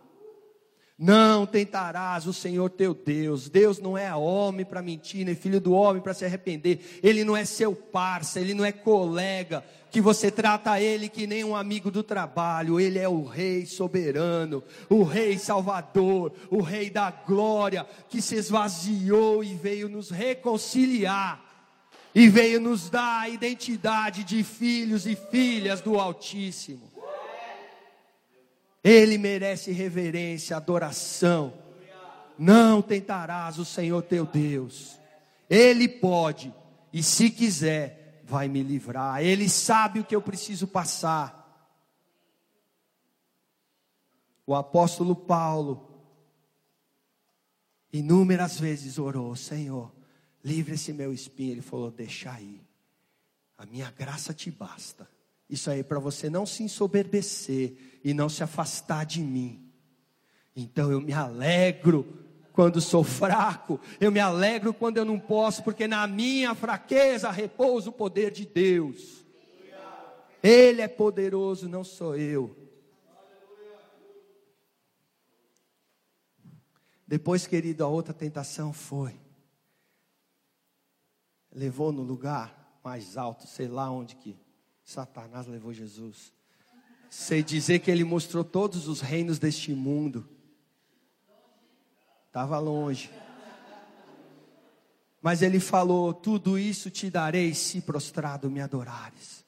Não 1.02 1.44
tentarás 1.44 2.28
o 2.28 2.32
Senhor 2.32 2.70
teu 2.70 2.94
Deus. 2.94 3.48
Deus 3.48 3.80
não 3.80 3.98
é 3.98 4.14
homem 4.14 4.64
para 4.64 4.80
mentir, 4.80 5.26
nem 5.26 5.34
filho 5.34 5.60
do 5.60 5.72
homem 5.72 6.00
para 6.00 6.14
se 6.14 6.24
arrepender. 6.24 7.00
Ele 7.02 7.24
não 7.24 7.36
é 7.36 7.44
seu 7.44 7.74
parça, 7.74 8.38
ele 8.38 8.54
não 8.54 8.64
é 8.64 8.70
colega 8.70 9.64
que 9.90 10.00
você 10.00 10.30
trata 10.30 10.80
ele 10.80 11.08
que 11.08 11.26
nem 11.26 11.42
um 11.42 11.56
amigo 11.56 11.90
do 11.90 12.04
trabalho. 12.04 12.78
Ele 12.78 13.00
é 13.00 13.08
o 13.08 13.24
rei 13.24 13.66
soberano, 13.66 14.62
o 14.88 15.02
rei 15.02 15.36
salvador, 15.38 16.34
o 16.48 16.60
rei 16.60 16.88
da 16.88 17.10
glória 17.10 17.84
que 18.08 18.22
se 18.22 18.36
esvaziou 18.36 19.42
e 19.42 19.56
veio 19.56 19.88
nos 19.88 20.08
reconciliar. 20.08 21.42
E 22.14 22.28
veio 22.28 22.60
nos 22.60 22.88
dar 22.88 23.22
a 23.22 23.28
identidade 23.28 24.22
de 24.22 24.44
filhos 24.44 25.04
e 25.04 25.16
filhas 25.16 25.80
do 25.80 25.98
Altíssimo. 25.98 26.91
Ele 28.82 29.16
merece 29.16 29.70
reverência, 29.70 30.56
adoração. 30.56 31.54
Não 32.38 32.82
tentarás 32.82 33.58
o 33.58 33.64
Senhor 33.64 34.02
teu 34.02 34.26
Deus. 34.26 34.98
Ele 35.48 35.88
pode, 35.88 36.52
e 36.92 37.02
se 37.02 37.30
quiser, 37.30 38.22
vai 38.24 38.48
me 38.48 38.62
livrar. 38.62 39.22
Ele 39.22 39.48
sabe 39.48 40.00
o 40.00 40.04
que 40.04 40.16
eu 40.16 40.22
preciso 40.22 40.66
passar. 40.66 41.40
O 44.46 44.54
apóstolo 44.54 45.14
Paulo, 45.14 45.88
inúmeras 47.92 48.58
vezes 48.58 48.98
orou: 48.98 49.36
Senhor, 49.36 49.92
livre 50.42 50.74
esse 50.74 50.92
meu 50.92 51.12
espinho. 51.12 51.52
Ele 51.52 51.62
falou: 51.62 51.90
Deixa 51.90 52.32
aí, 52.32 52.60
a 53.56 53.64
minha 53.66 53.90
graça 53.90 54.34
te 54.34 54.50
basta. 54.50 55.08
Isso 55.48 55.70
aí 55.70 55.84
para 55.84 55.98
você 56.00 56.30
não 56.30 56.46
se 56.46 56.62
ensoberbecer 56.62 57.91
e 58.04 58.12
não 58.12 58.28
se 58.28 58.42
afastar 58.42 59.04
de 59.04 59.20
mim. 59.20 59.70
Então 60.54 60.90
eu 60.90 61.00
me 61.00 61.12
alegro 61.12 62.06
quando 62.52 62.80
sou 62.80 63.02
fraco, 63.02 63.80
eu 63.98 64.12
me 64.12 64.20
alegro 64.20 64.74
quando 64.74 64.98
eu 64.98 65.04
não 65.04 65.18
posso, 65.18 65.62
porque 65.62 65.88
na 65.88 66.06
minha 66.06 66.54
fraqueza 66.54 67.30
repousa 67.30 67.88
o 67.88 67.92
poder 67.92 68.30
de 68.30 68.44
Deus. 68.44 69.24
Ele 70.42 70.82
é 70.82 70.88
poderoso, 70.88 71.68
não 71.68 71.84
sou 71.84 72.16
eu. 72.16 72.56
Depois, 77.06 77.46
querido, 77.46 77.84
a 77.84 77.88
outra 77.88 78.12
tentação 78.12 78.72
foi. 78.72 79.14
Levou 81.52 81.92
no 81.92 82.02
lugar 82.02 82.80
mais 82.82 83.16
alto, 83.16 83.46
sei 83.46 83.68
lá 83.68 83.90
onde 83.90 84.16
que 84.16 84.36
Satanás 84.82 85.46
levou 85.46 85.72
Jesus. 85.72 86.32
Sei 87.12 87.42
dizer 87.42 87.80
que 87.80 87.90
ele 87.90 88.04
mostrou 88.04 88.42
todos 88.42 88.88
os 88.88 89.02
reinos 89.02 89.38
deste 89.38 89.74
mundo. 89.74 90.26
Estava 92.26 92.58
longe. 92.58 93.10
Mas 95.20 95.42
ele 95.42 95.60
falou: 95.60 96.14
Tudo 96.14 96.58
isso 96.58 96.88
te 96.88 97.10
darei 97.10 97.52
se 97.52 97.82
prostrado 97.82 98.50
me 98.50 98.62
adorares. 98.62 99.44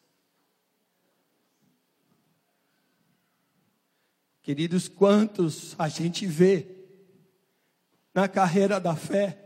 Queridos, 4.43 4.87
quantos 4.87 5.75
a 5.79 5.89
gente 5.89 6.27
vê 6.27 6.67
na 8.13 8.29
carreira 8.29 8.79
da 8.79 8.95
fé 8.95 9.44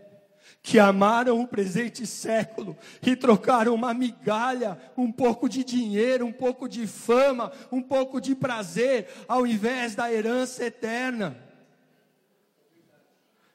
que 0.68 0.78
amaram 0.78 1.40
o 1.40 1.48
presente 1.48 2.06
século 2.06 2.76
e 3.00 3.16
trocaram 3.16 3.74
uma 3.74 3.94
migalha, 3.94 4.78
um 4.98 5.10
pouco 5.10 5.48
de 5.48 5.64
dinheiro, 5.64 6.26
um 6.26 6.32
pouco 6.32 6.68
de 6.68 6.86
fama, 6.86 7.50
um 7.72 7.80
pouco 7.80 8.20
de 8.20 8.34
prazer, 8.34 9.08
ao 9.26 9.46
invés 9.46 9.94
da 9.94 10.12
herança 10.12 10.62
eterna. 10.62 11.42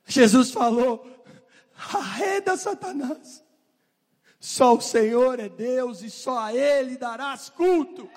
Jesus 0.07 0.49
falou: 0.49 1.23
arreda 1.93 2.57
Satanás, 2.57 3.43
só 4.39 4.73
o 4.73 4.81
Senhor 4.81 5.39
é 5.39 5.49
Deus 5.49 6.01
e 6.01 6.09
só 6.09 6.39
a 6.39 6.55
Ele 6.55 6.97
darás 6.97 7.47
culto, 7.47 8.09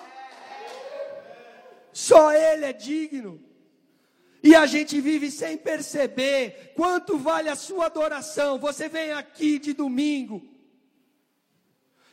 só 1.93 2.33
Ele 2.33 2.65
é 2.65 2.73
digno. 2.73 3.46
E 4.47 4.55
a 4.55 4.65
gente 4.65 5.01
vive 5.01 5.29
sem 5.29 5.57
perceber 5.57 6.73
quanto 6.77 7.19
vale 7.19 7.49
a 7.49 7.57
sua 7.57 7.87
adoração. 7.87 8.61
Você 8.61 8.89
vem 8.89 9.11
aqui 9.11 9.59
de 9.59 9.73
domingo 9.73 10.41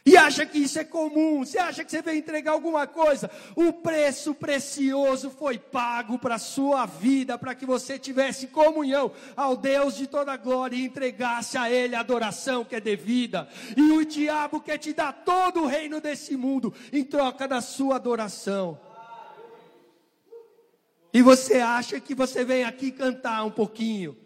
e 0.03 0.17
acha 0.17 0.43
que 0.43 0.57
isso 0.57 0.79
é 0.79 0.83
comum, 0.83 1.45
você 1.45 1.59
acha 1.59 1.83
que 1.83 1.91
você 1.91 2.01
veio 2.01 2.17
entregar 2.17 2.53
alguma 2.53 2.87
coisa. 2.87 3.29
O 3.55 3.71
preço 3.71 4.33
precioso 4.33 5.29
foi 5.29 5.59
pago 5.59 6.17
para 6.17 6.35
a 6.35 6.39
sua 6.39 6.87
vida, 6.87 7.37
para 7.37 7.53
que 7.53 7.67
você 7.67 7.99
tivesse 7.99 8.47
comunhão 8.47 9.11
ao 9.37 9.55
Deus 9.55 9.95
de 9.95 10.07
toda 10.07 10.35
glória 10.35 10.75
e 10.75 10.85
entregasse 10.85 11.55
a 11.55 11.69
Ele 11.69 11.93
a 11.93 11.99
adoração 11.99 12.65
que 12.65 12.75
é 12.75 12.81
devida. 12.81 13.47
E 13.77 13.91
o 13.91 14.03
diabo 14.03 14.59
quer 14.59 14.79
te 14.79 14.91
dar 14.91 15.13
todo 15.23 15.61
o 15.61 15.67
reino 15.67 16.01
desse 16.01 16.35
mundo 16.35 16.73
em 16.91 17.03
troca 17.03 17.47
da 17.47 17.61
sua 17.61 17.97
adoração. 17.97 18.79
E 21.13 21.21
você 21.21 21.59
acha 21.59 21.99
que 21.99 22.15
você 22.15 22.43
vem 22.43 22.63
aqui 22.63 22.91
cantar 22.91 23.45
um 23.45 23.51
pouquinho. 23.51 24.17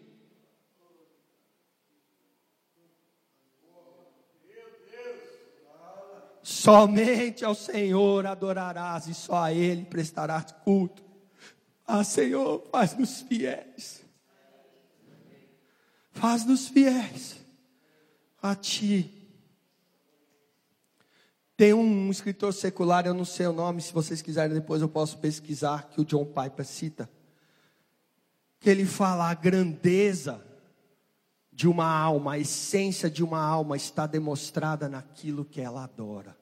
Somente 6.42 7.44
ao 7.44 7.54
Senhor 7.54 8.26
adorarás 8.26 9.06
e 9.06 9.12
só 9.12 9.44
a 9.44 9.52
Ele 9.52 9.84
prestarás 9.84 10.50
culto. 10.64 11.04
Ah, 11.86 12.02
Senhor, 12.02 12.66
faz-nos 12.72 13.20
fiéis. 13.20 14.02
Faz-nos 16.12 16.68
fiéis 16.68 17.36
a 18.42 18.54
Ti. 18.54 19.17
Tem 21.58 21.74
um 21.74 22.08
escritor 22.08 22.54
secular, 22.54 23.04
eu 23.04 23.12
não 23.12 23.24
sei 23.24 23.48
o 23.48 23.52
nome, 23.52 23.82
se 23.82 23.92
vocês 23.92 24.22
quiserem 24.22 24.54
depois 24.54 24.80
eu 24.80 24.88
posso 24.88 25.18
pesquisar, 25.18 25.88
que 25.88 26.00
o 26.00 26.04
John 26.04 26.24
Piper 26.24 26.64
cita. 26.64 27.10
Que 28.60 28.70
ele 28.70 28.86
fala 28.86 29.28
a 29.28 29.34
grandeza 29.34 30.46
de 31.52 31.66
uma 31.66 31.90
alma, 31.90 32.34
a 32.34 32.38
essência 32.38 33.10
de 33.10 33.24
uma 33.24 33.42
alma 33.42 33.76
está 33.76 34.06
demonstrada 34.06 34.88
naquilo 34.88 35.44
que 35.44 35.60
ela 35.60 35.82
adora. 35.82 36.38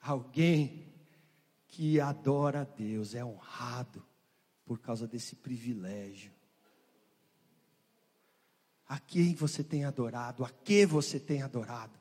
Alguém 0.00 0.86
que 1.66 1.98
adora 2.00 2.60
a 2.60 2.64
Deus 2.64 3.12
é 3.16 3.24
honrado 3.24 4.06
por 4.64 4.78
causa 4.78 5.08
desse 5.08 5.34
privilégio. 5.34 6.33
A 8.94 9.00
quem 9.00 9.34
você 9.34 9.64
tem 9.64 9.84
adorado? 9.84 10.44
A 10.44 10.48
que 10.48 10.86
você 10.86 11.18
tem 11.18 11.42
adorado? 11.42 11.98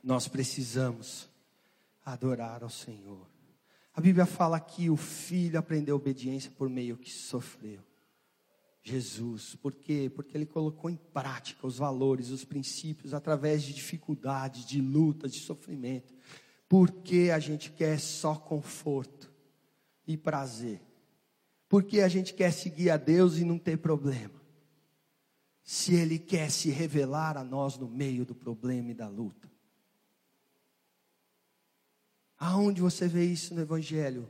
Nós 0.00 0.28
precisamos 0.28 1.28
adorar 2.04 2.62
ao 2.62 2.70
Senhor. 2.70 3.26
A 3.92 4.00
Bíblia 4.00 4.26
fala 4.26 4.60
que 4.60 4.88
o 4.88 4.96
filho 4.96 5.58
aprendeu 5.58 5.96
obediência 5.96 6.52
por 6.52 6.68
meio 6.68 6.96
que 6.96 7.10
sofreu. 7.10 7.82
Jesus, 8.80 9.56
por 9.56 9.74
quê? 9.74 10.08
Porque 10.14 10.36
ele 10.36 10.46
colocou 10.46 10.88
em 10.88 10.94
prática 10.94 11.66
os 11.66 11.78
valores, 11.78 12.30
os 12.30 12.44
princípios 12.44 13.12
através 13.12 13.64
de 13.64 13.74
dificuldades, 13.74 14.64
de 14.64 14.80
lutas, 14.80 15.32
de 15.32 15.40
sofrimento. 15.40 16.14
Porque 16.68 17.32
a 17.34 17.40
gente 17.40 17.72
quer 17.72 17.98
só 17.98 18.36
conforto 18.36 19.32
e 20.06 20.16
prazer 20.16 20.80
porque 21.70 22.00
a 22.00 22.08
gente 22.08 22.34
quer 22.34 22.52
seguir 22.52 22.90
a 22.90 22.96
Deus 22.96 23.36
e 23.36 23.44
não 23.44 23.56
ter 23.56 23.78
problema. 23.78 24.42
se 25.62 25.94
Ele 25.94 26.18
quer 26.18 26.50
se 26.50 26.68
revelar 26.68 27.36
a 27.36 27.44
nós 27.44 27.78
no 27.78 27.88
meio 27.88 28.26
do 28.26 28.34
problema 28.34 28.90
e 28.90 28.94
da 28.94 29.06
luta. 29.06 29.48
Aonde 32.36 32.80
você 32.80 33.06
vê 33.06 33.24
isso 33.24 33.54
no 33.54 33.60
Evangelho? 33.60 34.28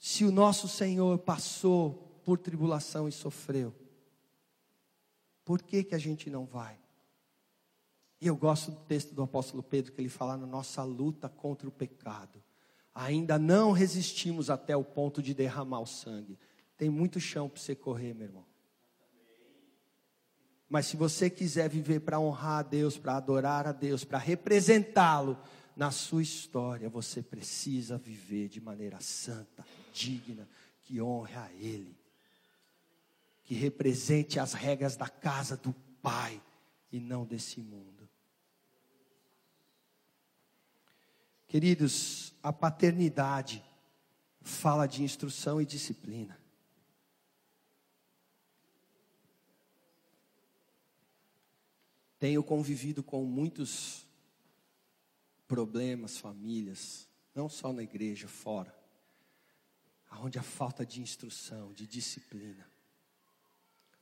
Se 0.00 0.24
o 0.24 0.32
nosso 0.32 0.66
Senhor 0.66 1.16
passou 1.20 2.20
por 2.24 2.38
tribulação 2.38 3.06
e 3.06 3.12
sofreu, 3.12 3.72
por 5.44 5.62
que, 5.62 5.84
que 5.84 5.94
a 5.94 5.98
gente 5.98 6.28
não 6.28 6.44
vai? 6.44 6.76
E 8.20 8.26
eu 8.26 8.36
gosto 8.36 8.72
do 8.72 8.80
texto 8.80 9.14
do 9.14 9.22
apóstolo 9.22 9.62
Pedro, 9.62 9.92
que 9.92 10.00
ele 10.00 10.08
fala 10.08 10.36
na 10.36 10.46
nossa 10.46 10.82
luta 10.82 11.28
contra 11.28 11.68
o 11.68 11.72
pecado. 11.72 12.42
Ainda 12.92 13.38
não 13.38 13.70
resistimos 13.70 14.50
até 14.50 14.76
o 14.76 14.82
ponto 14.82 15.22
de 15.22 15.32
derramar 15.32 15.78
o 15.78 15.86
sangue. 15.86 16.36
Tem 16.78 16.88
muito 16.88 17.18
chão 17.18 17.48
para 17.48 17.60
você 17.60 17.74
correr, 17.74 18.14
meu 18.14 18.28
irmão. 18.28 18.46
Mas 20.68 20.86
se 20.86 20.96
você 20.96 21.28
quiser 21.28 21.68
viver 21.68 22.00
para 22.00 22.20
honrar 22.20 22.60
a 22.60 22.62
Deus, 22.62 22.96
para 22.96 23.16
adorar 23.16 23.66
a 23.66 23.72
Deus, 23.72 24.04
para 24.04 24.18
representá-lo 24.18 25.36
na 25.74 25.90
sua 25.90 26.22
história, 26.22 26.88
você 26.88 27.20
precisa 27.20 27.98
viver 27.98 28.48
de 28.48 28.60
maneira 28.60 29.00
santa, 29.00 29.66
digna, 29.92 30.48
que 30.82 31.00
honre 31.02 31.34
a 31.34 31.50
Ele, 31.54 31.96
que 33.44 33.54
represente 33.54 34.38
as 34.38 34.52
regras 34.52 34.96
da 34.96 35.08
casa 35.08 35.56
do 35.56 35.74
Pai 36.00 36.40
e 36.92 37.00
não 37.00 37.24
desse 37.24 37.60
mundo. 37.60 38.08
Queridos, 41.48 42.34
a 42.42 42.52
paternidade 42.52 43.64
fala 44.42 44.86
de 44.86 45.02
instrução 45.02 45.60
e 45.60 45.66
disciplina. 45.66 46.38
Tenho 52.18 52.42
convivido 52.42 53.02
com 53.02 53.24
muitos 53.24 54.06
problemas, 55.46 56.18
famílias, 56.18 57.08
não 57.34 57.48
só 57.48 57.72
na 57.72 57.82
igreja, 57.82 58.26
fora, 58.26 58.76
onde 60.20 60.38
a 60.38 60.42
falta 60.42 60.84
de 60.84 61.00
instrução, 61.00 61.72
de 61.72 61.86
disciplina, 61.86 62.68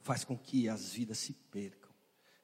faz 0.00 0.24
com 0.24 0.38
que 0.38 0.68
as 0.68 0.92
vidas 0.92 1.18
se 1.18 1.34
percam, 1.34 1.90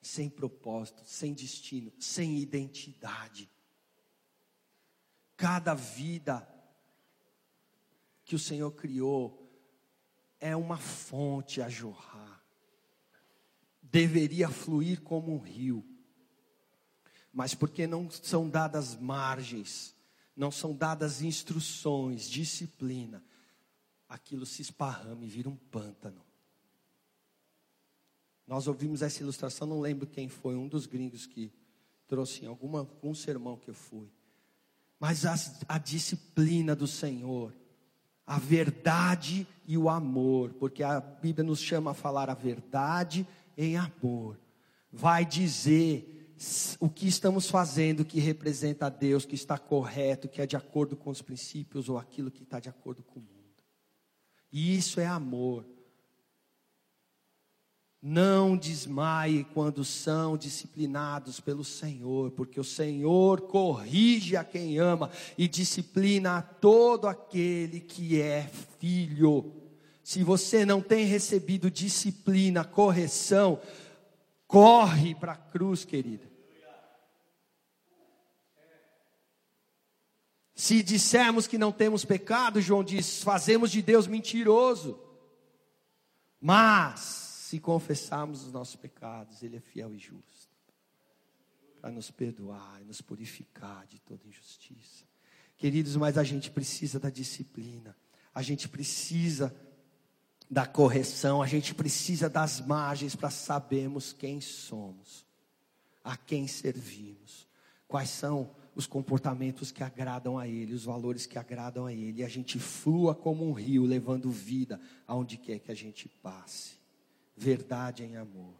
sem 0.01 0.29
propósito, 0.29 1.03
sem 1.07 1.33
destino, 1.33 1.93
sem 1.99 2.39
identidade. 2.39 3.49
Cada 5.37 5.75
vida 5.75 6.47
que 8.25 8.35
o 8.35 8.39
Senhor 8.39 8.71
criou 8.73 9.51
é 10.39 10.55
uma 10.55 10.77
fonte 10.77 11.63
a 11.63 11.69
jorrar 11.69 12.22
deveria 13.93 14.49
fluir 14.49 15.03
como 15.03 15.35
um 15.35 15.39
rio. 15.39 15.85
Mas 17.31 17.55
porque 17.55 17.87
não 17.87 18.11
são 18.11 18.49
dadas 18.49 18.97
margens, 18.97 19.95
não 20.35 20.51
são 20.51 20.75
dadas 20.75 21.21
instruções, 21.23 22.29
disciplina, 22.29 23.23
aquilo 24.09 24.47
se 24.47 24.63
esparrama 24.63 25.25
e 25.25 25.29
vira 25.29 25.49
um 25.49 25.57
pântano. 25.57 26.25
Nós 28.47 28.67
ouvimos 28.67 29.03
essa 29.03 29.23
ilustração, 29.23 29.67
não 29.67 29.81
lembro 29.81 30.07
quem 30.07 30.29
foi, 30.29 30.57
um 30.57 30.69
dos 30.69 30.87
gringos 30.87 31.27
que 31.27 31.53
trouxe 32.07 32.45
em 32.45 32.49
alguma, 32.49 32.81
algum 32.81 33.15
sermão 33.15 33.57
que 33.57 33.71
eu 33.71 33.75
fui. 33.75 34.11
Mas 34.99 35.25
a, 35.25 35.35
a 35.69 35.79
disciplina 35.79 36.75
do 36.75 36.87
Senhor, 36.87 37.55
a 38.27 38.39
verdade 38.39 39.47
e 39.67 39.77
o 39.77 39.89
amor, 39.89 40.55
porque 40.55 40.83
a 40.83 41.01
Bíblia 41.01 41.45
nos 41.45 41.61
chama 41.61 41.93
a 41.93 41.95
falar 41.95 42.29
a 42.29 42.35
verdade 42.35 43.27
em 43.57 43.77
amor, 43.77 44.39
vai 44.93 45.25
dizer 45.25 46.09
o 46.81 46.89
que 46.89 47.07
estamos 47.07 47.49
fazendo 47.49 48.05
que 48.05 48.19
representa 48.19 48.87
a 48.87 48.89
Deus, 48.89 49.25
que 49.25 49.35
está 49.35 49.59
correto, 49.59 50.29
que 50.29 50.43
é 50.43 50.47
de 50.47 50.57
acordo 50.57 50.97
com 50.97 51.11
os 51.11 51.23
princípios 51.23 51.89
ou 51.89 51.99
aquilo 51.99 52.31
que 52.31 52.43
está 52.43 52.59
de 52.59 52.69
acordo 52.69 53.03
com 53.03 53.21
o 53.21 53.23
mundo. 53.23 53.33
E 54.53 54.77
isso 54.77 55.01
é 55.01 55.07
amor. 55.07 55.65
Não 58.05 58.57
desmaie 58.57 59.45
quando 59.55 59.85
são 59.85 60.37
disciplinados 60.37 61.39
pelo 61.39 61.63
Senhor, 61.63 62.33
porque 62.33 62.59
o 62.59 62.65
Senhor 62.65 63.43
corrige 63.43 64.37
a 64.37 64.43
quem 64.43 64.79
ama 64.79 65.09
e 65.39 65.47
disciplina 65.47 66.39
a 66.39 66.43
todo 66.43 67.07
aquele 67.07 67.79
que 67.79 68.21
é 68.21 68.51
filho. 68.81 69.62
Se 70.03 70.23
você 70.25 70.65
não 70.65 70.81
tem 70.81 71.05
recebido 71.05 71.71
disciplina, 71.71 72.65
correção, 72.65 73.61
corre 74.47 75.15
para 75.15 75.33
a 75.33 75.37
cruz, 75.37 75.85
querida. 75.85 76.31
Se 80.55 80.83
dissermos 80.83 81.47
que 81.47 81.59
não 81.59 81.73
temos 81.73 82.05
pecado, 82.05 82.61
João 82.61 82.85
diz, 82.85 83.23
fazemos 83.23 83.71
de 83.71 83.83
Deus 83.83 84.07
mentiroso. 84.07 84.99
Mas, 86.41 87.01
se 87.01 87.59
confessarmos 87.59 88.45
os 88.45 88.53
nossos 88.53 88.77
pecados, 88.77 89.43
Ele 89.43 89.57
é 89.57 89.61
fiel 89.61 89.95
e 89.95 89.99
justo 89.99 90.53
para 91.83 91.91
nos 91.91 92.13
perdoar 92.13 92.81
e 92.81 92.85
nos 92.85 93.01
purificar 93.01 93.85
de 93.89 93.99
toda 94.01 94.25
injustiça. 94.25 95.05
Queridos, 95.57 95.97
mas 95.97 96.17
a 96.17 96.23
gente 96.23 96.49
precisa 96.49 97.01
da 97.01 97.11
disciplina, 97.11 97.97
a 98.33 98.41
gente 98.41 98.69
precisa 98.69 99.53
da 100.53 100.67
correção, 100.67 101.41
a 101.41 101.47
gente 101.47 101.75
precisa 101.75 102.29
das 102.29 102.61
margens 102.61 103.17
para 103.17 103.31
sabermos 103.31 104.13
quem 104.13 104.39
somos, 104.39 105.27
a 106.05 106.15
quem 106.15 106.47
servimos, 106.47 107.49
quais 107.89 108.11
são 108.11 108.51
os 108.75 108.87
comportamentos 108.87 109.73
que 109.73 109.83
agradam 109.83 110.39
a 110.39 110.47
Ele, 110.47 110.75
os 110.75 110.85
valores 110.85 111.25
que 111.25 111.39
agradam 111.39 111.87
a 111.87 111.93
Ele, 111.95 112.21
e 112.21 112.23
a 112.23 112.29
gente 112.29 112.59
flua 112.59 113.15
como 113.15 113.49
um 113.49 113.53
rio, 113.53 113.87
levando 113.87 114.31
vida 114.31 114.79
aonde 115.07 115.39
quer 115.39 115.59
que 115.59 115.73
a 115.73 115.75
gente 115.75 116.07
passe. 116.07 116.75
Verdade 117.35 118.05
em 118.05 118.19
amor. 118.19 118.53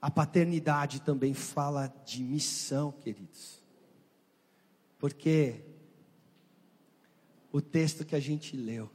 A 0.00 0.12
paternidade 0.12 1.00
também 1.00 1.34
fala 1.34 1.92
de 2.04 2.22
missão, 2.22 2.92
queridos. 2.92 3.60
Porque 4.96 5.64
o 7.50 7.60
texto 7.60 8.04
que 8.04 8.14
a 8.14 8.20
gente 8.20 8.56
leu 8.56 8.88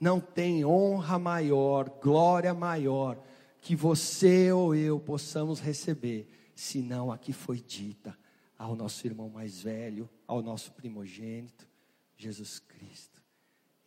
não 0.00 0.20
tem 0.20 0.64
honra 0.64 1.18
maior, 1.18 1.88
glória 2.02 2.52
maior 2.52 3.18
que 3.60 3.74
você 3.74 4.52
ou 4.52 4.74
eu 4.74 5.00
possamos 5.00 5.58
receber, 5.58 6.28
senão 6.54 7.10
a 7.10 7.18
que 7.18 7.32
foi 7.32 7.60
dita 7.60 8.16
ao 8.56 8.76
nosso 8.76 9.06
irmão 9.06 9.28
mais 9.28 9.62
velho, 9.62 10.08
ao 10.26 10.40
nosso 10.40 10.72
primogênito, 10.72 11.68
Jesus 12.16 12.58
Cristo. 12.58 13.22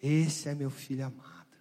Esse 0.02 0.50
é 0.50 0.56
meu 0.56 0.70
filho 0.70 1.06
amado, 1.06 1.58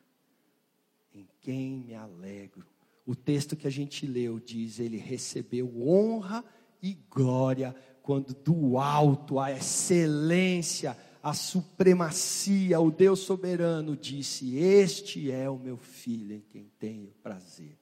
em 1.15 1.29
quem 1.41 1.79
me 1.79 1.95
alegro. 1.95 2.67
O 3.07 3.15
texto 3.15 3.57
que 3.57 3.67
a 3.67 3.71
gente 3.71 4.07
leu 4.07 4.39
diz: 4.39 4.79
ele 4.79 4.99
recebeu 4.99 5.73
honra 5.81 6.45
e 6.83 6.95
glória 7.11 7.75
quando 8.03 8.35
do 8.35 8.79
alto 8.79 9.39
a 9.39 9.51
excelência 9.51 10.97
a 11.23 11.35
supremacia, 11.35 12.81
o 12.81 12.91
Deus 12.91 13.21
soberano 13.21 13.97
disse: 13.97 14.57
Este 14.57 15.31
é 15.31 15.49
o 15.51 15.59
meu 15.59 15.77
filho 15.77 16.37
em 16.37 16.41
quem 16.41 16.71
tenho 16.79 17.13
prazer. 17.23 17.77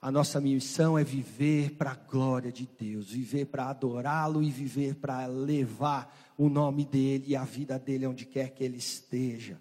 A 0.00 0.12
nossa 0.12 0.40
missão 0.40 0.96
é 0.96 1.02
viver 1.02 1.72
para 1.72 1.90
a 1.90 1.96
glória 1.96 2.52
de 2.52 2.68
Deus, 2.78 3.10
viver 3.10 3.46
para 3.46 3.68
adorá-lo 3.68 4.42
e 4.42 4.50
viver 4.50 4.94
para 4.94 5.26
levar 5.26 6.34
o 6.38 6.48
nome 6.48 6.84
dele 6.84 7.24
e 7.28 7.36
a 7.36 7.44
vida 7.44 7.78
dele 7.78 8.06
onde 8.06 8.24
quer 8.24 8.50
que 8.50 8.62
ele 8.62 8.76
esteja. 8.76 9.60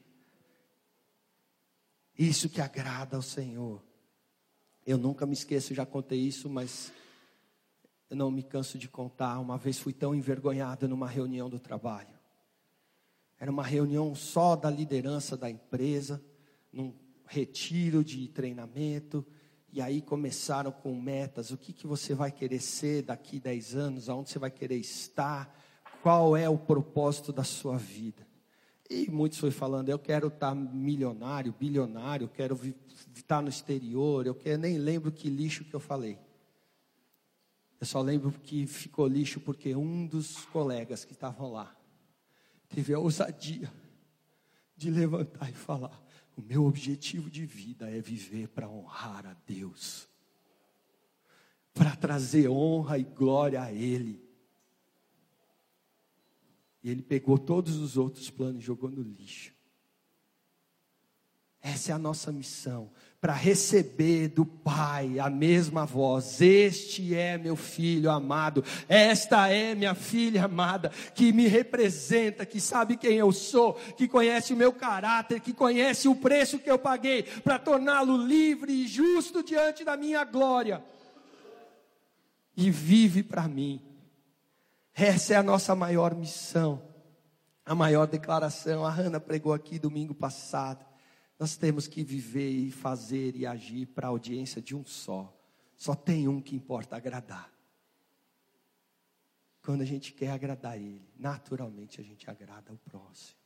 Isso 2.18 2.50
que 2.50 2.62
agrada 2.62 3.16
ao 3.16 3.22
Senhor. 3.22 3.84
Eu 4.86 4.98
nunca 4.98 5.26
me 5.26 5.34
esqueço, 5.34 5.74
já 5.74 5.86
contei 5.86 6.20
isso, 6.20 6.48
mas 6.50 6.92
eu 8.10 8.16
não 8.16 8.32
me 8.32 8.44
canso 8.44 8.78
de 8.78 8.88
contar. 8.88 9.40
Uma 9.40 9.58
vez 9.58 9.80
fui 9.80 9.92
tão 9.92 10.16
envergonhado 10.16 10.88
numa 10.88 11.08
reunião 11.08 11.50
do 11.50 11.60
trabalho. 11.60 12.17
Era 13.40 13.52
uma 13.52 13.64
reunião 13.64 14.16
só 14.16 14.56
da 14.56 14.70
liderança 14.70 15.38
da 15.38 15.50
empresa, 15.50 16.24
num 16.74 16.94
retiro 17.26 18.04
de 18.04 18.28
treinamento. 18.30 19.26
E 19.72 19.80
aí 19.80 20.02
começaram 20.02 20.72
com 20.72 21.00
metas: 21.00 21.52
o 21.52 21.58
que, 21.58 21.72
que 21.72 21.86
você 21.86 22.16
vai 22.16 22.32
querer 22.32 22.60
ser 22.60 23.04
daqui 23.04 23.40
10 23.40 23.76
anos, 23.76 24.10
aonde 24.10 24.32
você 24.32 24.40
vai 24.40 24.50
querer 24.50 24.78
estar, 24.78 25.56
qual 26.02 26.36
é 26.36 26.50
o 26.50 26.58
propósito 26.58 27.32
da 27.32 27.44
sua 27.44 27.78
vida. 27.78 28.26
E 28.90 29.10
muitos 29.12 29.38
foi 29.38 29.52
falando: 29.52 29.90
eu 29.90 30.00
quero 30.00 30.30
estar 30.30 30.56
milionário, 30.56 31.54
bilionário, 31.60 32.26
eu 32.26 32.30
quero 32.30 32.60
estar 33.16 33.42
no 33.42 33.50
exterior, 33.50 34.26
eu 34.26 34.34
quero, 34.34 34.62
nem 34.62 34.80
lembro 34.80 35.12
que 35.12 35.30
lixo 35.30 35.64
que 35.64 35.76
eu 35.76 35.80
falei. 35.80 36.18
Eu 37.80 37.86
só 37.86 38.02
lembro 38.02 38.32
que 38.32 38.66
ficou 38.66 39.06
lixo 39.06 39.40
porque 39.40 39.76
um 39.76 40.08
dos 40.08 40.46
colegas 40.46 41.06
que 41.06 41.14
estavam 41.14 41.52
lá 41.52 41.78
teve 42.70 42.94
a 42.94 43.00
ousadia 43.00 43.72
de 44.76 44.90
levantar 44.90 45.50
e 45.50 45.54
falar: 45.54 46.04
O 46.36 46.42
meu 46.42 46.66
objetivo 46.66 47.30
de 47.30 47.46
vida 47.46 47.90
é 47.90 48.00
viver 48.00 48.48
para 48.50 48.70
honrar 48.70 49.26
a 49.26 49.34
Deus, 49.46 50.08
para 51.74 51.96
trazer 51.96 52.50
honra 52.50 52.98
e 52.98 53.04
glória 53.04 53.62
a 53.62 53.72
Ele. 53.72 54.26
E 56.84 56.90
ele 56.90 57.02
pegou 57.02 57.38
todos 57.38 57.76
os 57.78 57.98
outros 57.98 58.30
planos 58.30 58.62
e 58.62 58.66
jogou 58.66 58.90
no 58.90 59.02
lixo. 59.02 59.54
Essa 61.60 61.92
é 61.92 61.96
a 61.96 62.00
nossa 62.00 62.32
missão, 62.32 62.92
para 63.20 63.34
receber 63.34 64.28
do 64.28 64.46
Pai 64.46 65.20
a 65.20 65.30
mesma 65.30 65.86
voz: 65.86 66.40
Este 66.40 67.16
é 67.16 67.38
meu 67.38 67.56
filho 67.56 68.12
amado, 68.12 68.64
esta 68.88 69.50
é 69.50 69.74
minha 69.74 69.96
filha 69.96 70.46
amada, 70.46 70.90
que 71.16 71.34
me 71.34 71.48
representa, 71.48 72.46
que 72.46 72.62
sabe 72.62 72.96
quem 72.96 73.18
eu 73.18 73.32
sou, 73.32 73.74
que 73.74 74.08
conhece 74.08 74.54
o 74.54 74.58
meu 74.58 74.72
caráter, 74.72 75.40
que 75.40 75.54
conhece 75.54 76.08
o 76.08 76.16
preço 76.16 76.60
que 76.60 76.70
eu 76.70 76.78
paguei 76.78 77.24
para 77.24 77.58
torná-lo 77.58 78.18
livre 78.18 78.72
e 78.72 78.88
justo 78.88 79.44
diante 79.44 79.84
da 79.84 79.98
minha 79.98 80.24
glória, 80.24 80.84
e 82.56 82.70
vive 82.70 83.24
para 83.24 83.48
mim. 83.48 83.82
Essa 84.94 85.36
é 85.36 85.38
a 85.38 85.44
nossa 85.44 85.76
maior 85.76 86.16
missão, 86.16 86.82
a 87.64 87.76
maior 87.76 88.08
declaração. 88.08 88.84
A 88.84 88.90
Hanna 88.90 89.20
pregou 89.20 89.54
aqui 89.54 89.78
domingo 89.78 90.16
passado. 90.16 90.87
Nós 91.40 91.56
temos 91.56 91.88
que 91.88 92.04
viver 92.04 92.50
e 92.50 92.72
fazer 92.72 93.36
e 93.36 93.46
agir 93.46 93.86
para 93.88 94.08
a 94.08 94.10
audiência 94.10 94.62
de 94.62 94.76
um 94.76 94.84
só. 94.84 95.34
Só 95.76 95.94
tem 95.94 96.28
um 96.28 96.42
que 96.42 96.56
importa 96.56 96.96
agradar. 96.96 97.54
Quando 99.62 99.82
a 99.82 99.86
gente 99.86 100.14
quer 100.14 100.32
agradar 100.32 100.78
Ele, 100.78 101.08
naturalmente 101.18 102.02
a 102.02 102.04
gente 102.04 102.30
agrada 102.30 102.74
o 102.74 102.78
próximo. 102.78 103.38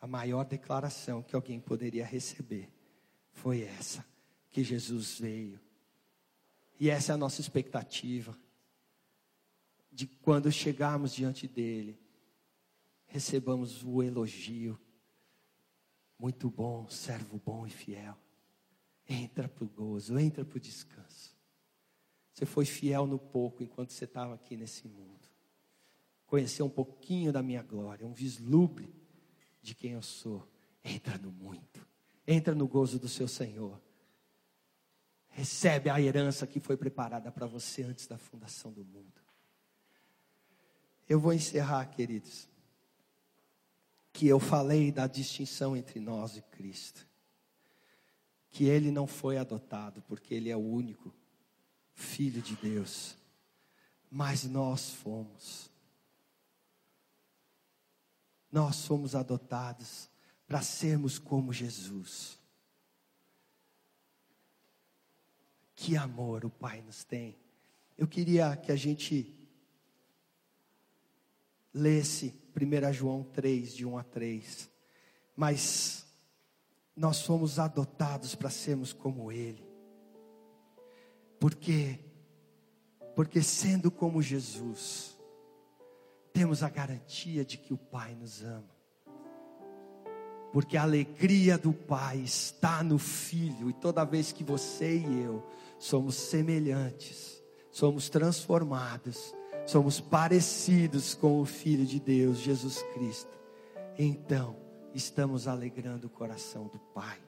A 0.00 0.06
maior 0.06 0.44
declaração 0.44 1.22
que 1.22 1.34
alguém 1.34 1.58
poderia 1.58 2.04
receber 2.04 2.70
foi 3.32 3.62
essa: 3.62 4.04
que 4.50 4.62
Jesus 4.62 5.18
veio. 5.18 5.58
E 6.78 6.90
essa 6.90 7.12
é 7.12 7.14
a 7.14 7.18
nossa 7.18 7.40
expectativa. 7.40 8.36
De 9.90 10.06
quando 10.06 10.50
chegarmos 10.50 11.12
diante 11.14 11.46
dEle, 11.46 11.98
recebamos 13.06 13.84
o 13.84 14.02
elogio 14.02 14.78
muito 16.22 16.48
bom, 16.48 16.88
servo 16.88 17.42
bom 17.44 17.66
e 17.66 17.70
fiel. 17.70 18.16
Entra 19.08 19.48
para 19.48 19.64
o 19.64 19.68
gozo, 19.68 20.16
entra 20.16 20.44
para 20.44 20.56
o 20.56 20.60
descanso. 20.60 21.36
Você 22.32 22.46
foi 22.46 22.64
fiel 22.64 23.08
no 23.08 23.18
pouco 23.18 23.60
enquanto 23.60 23.90
você 23.90 24.04
estava 24.04 24.32
aqui 24.32 24.56
nesse 24.56 24.86
mundo. 24.86 25.28
Conheceu 26.24 26.64
um 26.64 26.70
pouquinho 26.70 27.32
da 27.32 27.42
minha 27.42 27.60
glória, 27.60 28.06
um 28.06 28.12
vislumbre 28.12 28.94
de 29.60 29.74
quem 29.74 29.92
eu 29.92 30.02
sou. 30.02 30.48
Entra 30.84 31.18
no 31.18 31.32
muito. 31.32 31.84
Entra 32.24 32.54
no 32.54 32.68
gozo 32.68 33.00
do 33.00 33.08
seu 33.08 33.26
Senhor. 33.26 33.82
Recebe 35.28 35.90
a 35.90 36.00
herança 36.00 36.46
que 36.46 36.60
foi 36.60 36.76
preparada 36.76 37.32
para 37.32 37.46
você 37.46 37.82
antes 37.82 38.06
da 38.06 38.16
fundação 38.16 38.72
do 38.72 38.84
mundo. 38.84 39.20
Eu 41.08 41.18
vou 41.18 41.32
encerrar, 41.32 41.84
queridos 41.86 42.51
que 44.12 44.26
eu 44.26 44.38
falei 44.38 44.92
da 44.92 45.06
distinção 45.06 45.76
entre 45.76 45.98
nós 45.98 46.36
e 46.36 46.42
Cristo. 46.42 47.06
Que 48.50 48.64
ele 48.64 48.90
não 48.90 49.06
foi 49.06 49.38
adotado 49.38 50.02
porque 50.02 50.34
ele 50.34 50.50
é 50.50 50.56
o 50.56 50.60
único 50.60 51.14
filho 51.94 52.42
de 52.42 52.54
Deus, 52.56 53.16
mas 54.10 54.44
nós 54.44 54.90
fomos. 54.90 55.70
Nós 58.50 58.84
fomos 58.84 59.14
adotados 59.14 60.10
para 60.46 60.60
sermos 60.60 61.18
como 61.18 61.52
Jesus. 61.52 62.38
Que 65.74 65.96
amor 65.96 66.44
o 66.44 66.50
Pai 66.50 66.82
nos 66.82 67.02
tem. 67.02 67.38
Eu 67.96 68.06
queria 68.06 68.54
que 68.56 68.70
a 68.70 68.76
gente 68.76 69.41
lesse 71.74 72.34
1 72.54 72.92
João 72.92 73.22
3, 73.22 73.74
de 73.74 73.86
1 73.86 73.98
a 73.98 74.04
3. 74.04 74.70
Mas 75.36 76.06
nós 76.94 77.16
somos 77.16 77.58
adotados 77.58 78.34
para 78.34 78.50
sermos 78.50 78.92
como 78.92 79.32
Ele. 79.32 79.64
Porque, 81.40 81.98
porque 83.16 83.42
sendo 83.42 83.90
como 83.90 84.22
Jesus, 84.22 85.18
temos 86.32 86.62
a 86.62 86.68
garantia 86.68 87.44
de 87.44 87.58
que 87.58 87.72
o 87.72 87.78
Pai 87.78 88.14
nos 88.14 88.42
ama. 88.42 88.70
Porque 90.52 90.76
a 90.76 90.82
alegria 90.82 91.56
do 91.56 91.72
Pai 91.72 92.18
está 92.18 92.82
no 92.82 92.98
Filho, 92.98 93.70
e 93.70 93.72
toda 93.72 94.04
vez 94.04 94.32
que 94.32 94.44
você 94.44 94.98
e 94.98 95.22
eu 95.22 95.42
somos 95.78 96.14
semelhantes, 96.14 97.42
somos 97.70 98.10
transformados, 98.10 99.34
somos 99.66 100.00
parecidos 100.00 101.14
com 101.14 101.40
o 101.40 101.44
Filho 101.44 101.84
de 101.84 102.00
Deus, 102.00 102.38
Jesus 102.38 102.82
Cristo, 102.94 103.38
então 103.98 104.56
estamos 104.94 105.46
alegrando 105.46 106.06
o 106.06 106.10
coração 106.10 106.66
do 106.66 106.78
Pai. 106.78 107.18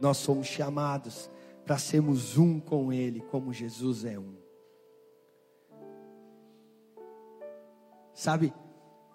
Nós 0.00 0.16
somos 0.16 0.46
chamados 0.46 1.30
para 1.64 1.78
sermos 1.78 2.36
um 2.36 2.58
com 2.58 2.92
Ele, 2.92 3.20
como 3.20 3.52
Jesus 3.52 4.04
é 4.04 4.18
um. 4.18 4.34
Sabe, 8.12 8.52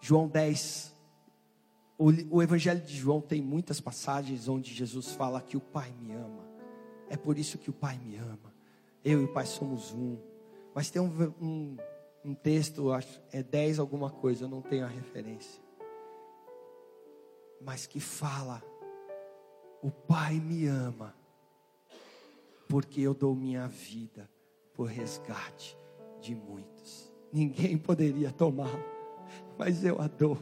João 0.02 0.28
10, 0.28 0.96
o, 1.98 2.38
o 2.38 2.44
Evangelho 2.44 2.82
de 2.82 2.96
João 2.96 3.22
tem 3.22 3.42
muitas 3.42 3.80
passagens 3.80 4.48
onde 4.48 4.74
Jesus 4.74 5.12
fala 5.12 5.42
que 5.42 5.58
o 5.58 5.62
Pai 5.62 5.94
me 6.00 6.14
ama. 6.14 6.48
É 7.10 7.18
por 7.18 7.38
isso 7.38 7.58
que 7.58 7.70
o 7.70 7.74
Pai 7.74 7.98
me 7.98 8.16
ama. 8.18 8.54
Eu 9.04 9.22
e 9.22 9.26
o 9.26 9.34
Pai 9.34 9.46
somos 9.46 9.94
um. 9.94 10.18
Mas 10.78 10.92
tem 10.92 11.02
um, 11.02 11.34
um, 11.42 11.78
um 12.24 12.36
texto, 12.36 12.92
acho, 12.92 13.20
é 13.32 13.42
10 13.42 13.80
alguma 13.80 14.12
coisa, 14.12 14.44
eu 14.44 14.48
não 14.48 14.62
tenho 14.62 14.86
a 14.86 14.88
referência. 14.88 15.60
Mas 17.60 17.88
que 17.88 18.00
fala: 18.00 18.62
O 19.82 19.90
Pai 19.90 20.36
me 20.36 20.68
ama, 20.68 21.16
porque 22.70 23.02
eu 23.02 23.16
dou 23.16 23.34
minha 23.34 23.68
vida 23.68 24.30
por 24.76 24.88
resgate 24.88 25.76
de 26.22 26.36
muitos. 26.36 27.12
Ninguém 27.34 27.76
poderia 27.76 28.32
tomá-lo, 28.32 28.86
mas 29.58 29.84
eu 29.84 30.00
a 30.00 30.08
dou. 30.08 30.38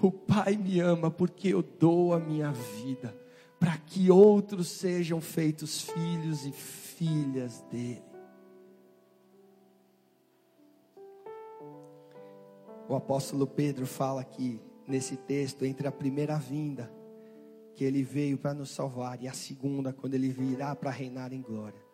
O 0.00 0.10
Pai 0.10 0.56
me 0.56 0.80
ama 0.80 1.10
porque 1.10 1.48
eu 1.48 1.62
dou 1.62 2.14
a 2.14 2.18
minha 2.18 2.50
vida 2.50 3.14
para 3.60 3.76
que 3.76 4.10
outros 4.10 4.68
sejam 4.68 5.20
feitos 5.20 5.82
filhos 5.82 6.46
e 6.46 6.52
filhas 6.52 7.60
dele. 7.70 8.15
O 12.88 12.94
apóstolo 12.94 13.46
Pedro 13.46 13.86
fala 13.86 14.20
aqui 14.20 14.60
nesse 14.86 15.16
texto 15.16 15.64
entre 15.64 15.88
a 15.88 15.92
primeira 15.92 16.36
vinda 16.36 16.90
que 17.74 17.84
ele 17.84 18.02
veio 18.02 18.38
para 18.38 18.54
nos 18.54 18.70
salvar 18.70 19.22
e 19.22 19.28
a 19.28 19.32
segunda 19.32 19.92
quando 19.92 20.14
ele 20.14 20.30
virá 20.30 20.74
para 20.74 20.90
reinar 20.90 21.32
em 21.32 21.42
glória. 21.42 21.84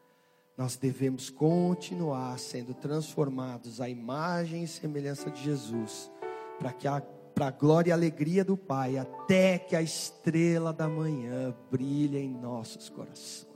Nós 0.57 0.77
devemos 0.77 1.31
continuar 1.31 2.39
sendo 2.39 2.75
transformados 2.75 3.81
à 3.81 3.89
imagem 3.89 4.65
e 4.65 4.69
semelhança 4.69 5.31
de 5.31 5.43
Jesus, 5.43 6.11
para 6.59 6.73
que 6.73 6.87
a 6.87 7.03
para 7.35 7.47
a 7.47 7.51
glória 7.51 7.91
e 7.91 7.93
alegria 7.93 8.45
do 8.45 8.57
Pai, 8.57 8.99
até 8.99 9.59
que 9.59 9.75
a 9.75 9.83
estrela 9.83 10.73
da 10.73 10.89
manhã 10.89 11.55
brilhe 11.71 12.19
em 12.19 12.29
nossos 12.29 12.89
corações. 12.89 13.52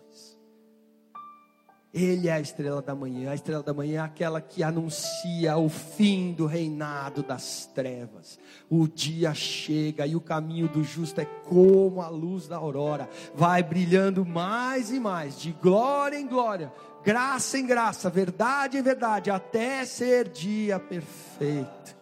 Ele 1.96 2.28
é 2.28 2.32
a 2.32 2.40
estrela 2.40 2.82
da 2.82 2.94
manhã. 2.94 3.30
A 3.30 3.34
estrela 3.34 3.62
da 3.62 3.72
manhã 3.72 4.02
é 4.02 4.04
aquela 4.04 4.38
que 4.38 4.62
anuncia 4.62 5.56
o 5.56 5.70
fim 5.70 6.34
do 6.34 6.44
reinado 6.44 7.22
das 7.22 7.64
trevas. 7.74 8.38
O 8.68 8.86
dia 8.86 9.32
chega 9.32 10.06
e 10.06 10.14
o 10.14 10.20
caminho 10.20 10.68
do 10.68 10.84
justo 10.84 11.22
é 11.22 11.24
como 11.24 12.02
a 12.02 12.08
luz 12.10 12.46
da 12.46 12.56
aurora, 12.56 13.08
vai 13.34 13.62
brilhando 13.62 14.26
mais 14.26 14.92
e 14.92 15.00
mais, 15.00 15.40
de 15.40 15.52
glória 15.52 16.18
em 16.18 16.28
glória, 16.28 16.70
graça 17.02 17.56
em 17.56 17.64
graça, 17.64 18.10
verdade 18.10 18.76
em 18.76 18.82
verdade, 18.82 19.30
até 19.30 19.82
ser 19.86 20.28
dia 20.28 20.78
perfeito. 20.78 21.96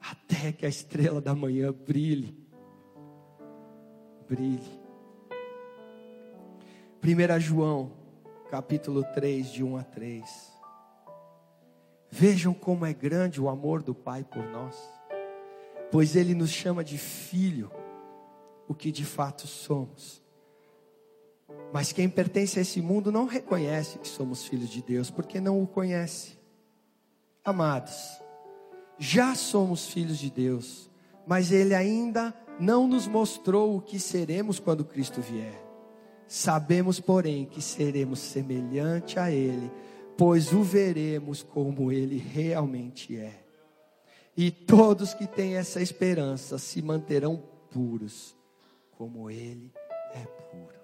Até 0.00 0.52
que 0.52 0.64
a 0.64 0.68
estrela 0.68 1.20
da 1.20 1.34
manhã 1.34 1.72
brilhe. 1.72 2.46
Brilhe. 4.28 4.85
1 7.02 7.40
João, 7.40 7.92
capítulo 8.50 9.04
3, 9.14 9.50
de 9.50 9.64
1 9.64 9.76
a 9.76 9.82
3. 9.82 10.52
Vejam 12.10 12.54
como 12.54 12.86
é 12.86 12.92
grande 12.92 13.40
o 13.40 13.48
amor 13.48 13.82
do 13.82 13.94
Pai 13.94 14.24
por 14.24 14.42
nós, 14.44 14.76
pois 15.90 16.16
Ele 16.16 16.34
nos 16.34 16.50
chama 16.50 16.82
de 16.82 16.98
filho, 16.98 17.70
o 18.68 18.74
que 18.74 18.90
de 18.90 19.04
fato 19.04 19.46
somos. 19.46 20.22
Mas 21.72 21.92
quem 21.92 22.08
pertence 22.08 22.58
a 22.58 22.62
esse 22.62 22.80
mundo 22.80 23.12
não 23.12 23.26
reconhece 23.26 23.98
que 23.98 24.08
somos 24.08 24.44
filhos 24.44 24.68
de 24.68 24.82
Deus, 24.82 25.10
porque 25.10 25.40
não 25.40 25.62
o 25.62 25.66
conhece. 25.66 26.38
Amados, 27.44 28.20
já 28.98 29.34
somos 29.34 29.88
filhos 29.88 30.18
de 30.18 30.30
Deus 30.30 30.90
mas 31.26 31.50
Ele 31.50 31.74
ainda 31.74 32.32
não 32.58 32.86
nos 32.86 33.08
mostrou 33.08 33.76
o 33.76 33.82
que 33.82 33.98
seremos 33.98 34.60
quando 34.60 34.84
Cristo 34.84 35.20
vier. 35.20 35.65
Sabemos, 36.28 36.98
porém, 36.98 37.46
que 37.46 37.62
seremos 37.62 38.18
semelhante 38.18 39.18
a 39.18 39.30
Ele, 39.30 39.70
pois 40.16 40.52
o 40.52 40.62
veremos 40.62 41.42
como 41.42 41.92
Ele 41.92 42.18
realmente 42.18 43.16
é. 43.16 43.44
E 44.36 44.50
todos 44.50 45.14
que 45.14 45.26
têm 45.26 45.56
essa 45.56 45.80
esperança 45.80 46.58
se 46.58 46.82
manterão 46.82 47.42
puros, 47.70 48.36
como 48.90 49.30
Ele 49.30 49.72
é 50.12 50.24
puro. 50.50 50.76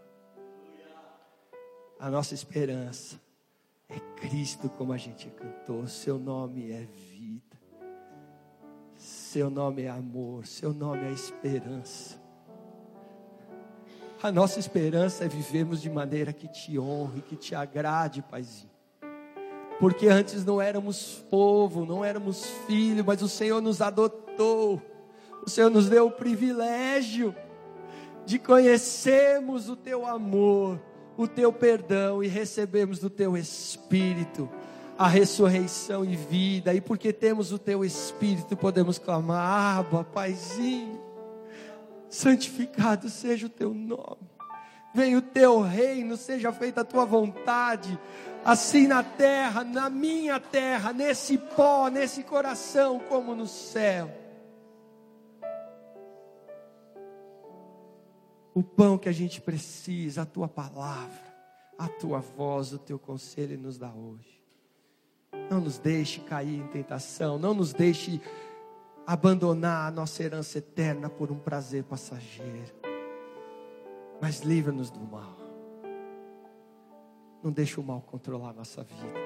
A 1.99 2.11
nossa 2.11 2.35
esperança 2.35 3.21
é 3.89 3.99
Cristo, 4.17 4.69
como 4.71 4.93
a 4.93 4.97
gente 4.97 5.29
cantou. 5.31 5.87
Seu 5.87 6.19
nome 6.19 6.71
é 6.71 6.85
vida. 6.85 7.61
Seu 8.97 9.51
nome 9.51 9.83
é 9.83 9.91
amor. 9.91 10.47
Seu 10.47 10.73
nome 10.73 11.05
é 11.05 11.13
esperança. 11.13 12.22
A 14.23 14.31
nossa 14.31 14.61
esperança 14.61 15.25
é 15.25 15.29
vivermos 15.29 15.83
de 15.83 15.91
maneira 15.91 16.33
que 16.33 16.47
te 16.47 16.79
honre, 16.79 17.23
que 17.23 17.37
te 17.37 17.55
agrade, 17.55 18.23
Paizinho. 18.23 18.71
Porque 19.81 20.07
antes 20.07 20.45
não 20.45 20.61
éramos 20.61 21.25
povo, 21.29 21.85
não 21.85 22.05
éramos 22.05 22.47
filho, 22.67 23.05
mas 23.05 23.21
o 23.21 23.29
Senhor 23.29 23.61
nos 23.61 23.81
adotou. 23.81 24.81
O 25.45 25.51
Senhor 25.51 25.71
nos 25.71 25.89
deu 25.89 26.07
o 26.07 26.11
privilégio 26.11 27.35
de 28.25 28.39
conhecermos 28.39 29.69
o 29.69 29.75
teu 29.75 30.07
amor 30.07 30.79
o 31.17 31.27
teu 31.27 31.53
perdão 31.53 32.23
e 32.23 32.29
recebemos 32.29 32.99
do 32.99 33.11
teu 33.11 33.37
Espírito 33.37 34.49
a 34.99 35.09
ressurreição 35.09 36.05
e 36.05 36.15
vida, 36.15 36.75
e 36.75 36.81
porque 36.81 37.13
temos 37.13 37.51
o 37.51 37.59
teu 37.59 37.85
Espírito, 37.85 38.57
podemos 38.57 38.99
clamar: 38.99 39.79
Abba, 39.79 40.05
Paizinho, 40.05 41.01
santificado 42.15 43.09
seja 43.09 43.47
o 43.47 43.51
teu 43.51 43.75
nome, 43.75 44.31
venha 44.95 45.19
o 45.19 45.23
teu 45.23 45.61
reino, 45.61 46.17
seja 46.17 46.53
feita 46.53 46.83
a 46.83 46.85
tua 46.85 47.05
vontade, 47.05 47.99
assim 48.45 48.87
na 48.87 49.03
terra, 49.03 49.65
na 49.65 49.91
minha 49.91 50.39
terra, 50.39 50.93
nesse 50.93 51.39
pó, 51.39 51.89
nesse 51.89 52.23
coração, 52.23 53.01
como 53.09 53.35
no 53.35 53.47
céu. 53.47 54.23
o 58.55 58.63
pão 58.63 58.99
que 58.99 59.09
a 59.09 59.13
gente 59.13 59.41
precisa, 59.41 60.23
a 60.23 60.27
tua 60.27 60.49
palavra, 60.49 61.33
a 61.79 61.89
tua 61.89 62.21
voz, 62.21 62.73
o 62.73 62.79
teu 62.79 62.99
conselho 62.99 63.59
nos 63.59 63.79
dá 63.79 63.93
hoje. 63.93 64.43
Não 65.51 65.61
nos 65.61 65.79
deixe 65.79 66.21
cair 66.21 66.61
em 66.61 66.67
tentação, 66.69 67.39
não 67.39 67.55
nos 67.55 67.73
deixe 67.73 68.21
abandonar 69.07 69.89
a 69.89 69.91
nossa 69.91 70.23
herança 70.23 70.59
eterna 70.59 71.09
por 71.09 71.31
um 71.31 71.39
prazer 71.39 71.85
passageiro. 71.85 72.75
Mas 74.21 74.41
livra-nos 74.41 74.91
do 74.91 75.01
mal. 75.01 75.37
Não 77.43 77.51
deixe 77.51 77.81
o 77.81 77.83
mal 77.83 78.01
controlar 78.01 78.51
a 78.51 78.55
nossa 78.55 78.83
vida. 78.85 79.21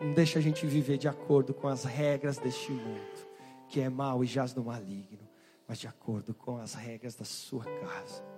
Não 0.00 0.12
deixe 0.14 0.38
a 0.38 0.40
gente 0.40 0.66
viver 0.66 0.98
de 0.98 1.08
acordo 1.08 1.52
com 1.52 1.68
as 1.68 1.84
regras 1.84 2.38
deste 2.38 2.72
mundo, 2.72 3.28
que 3.68 3.80
é 3.80 3.88
mal 3.88 4.24
e 4.24 4.26
jaz 4.26 4.54
no 4.54 4.64
maligno, 4.64 5.28
mas 5.68 5.78
de 5.78 5.86
acordo 5.86 6.34
com 6.34 6.56
as 6.56 6.74
regras 6.74 7.14
da 7.14 7.24
sua 7.24 7.64
casa 7.64 8.34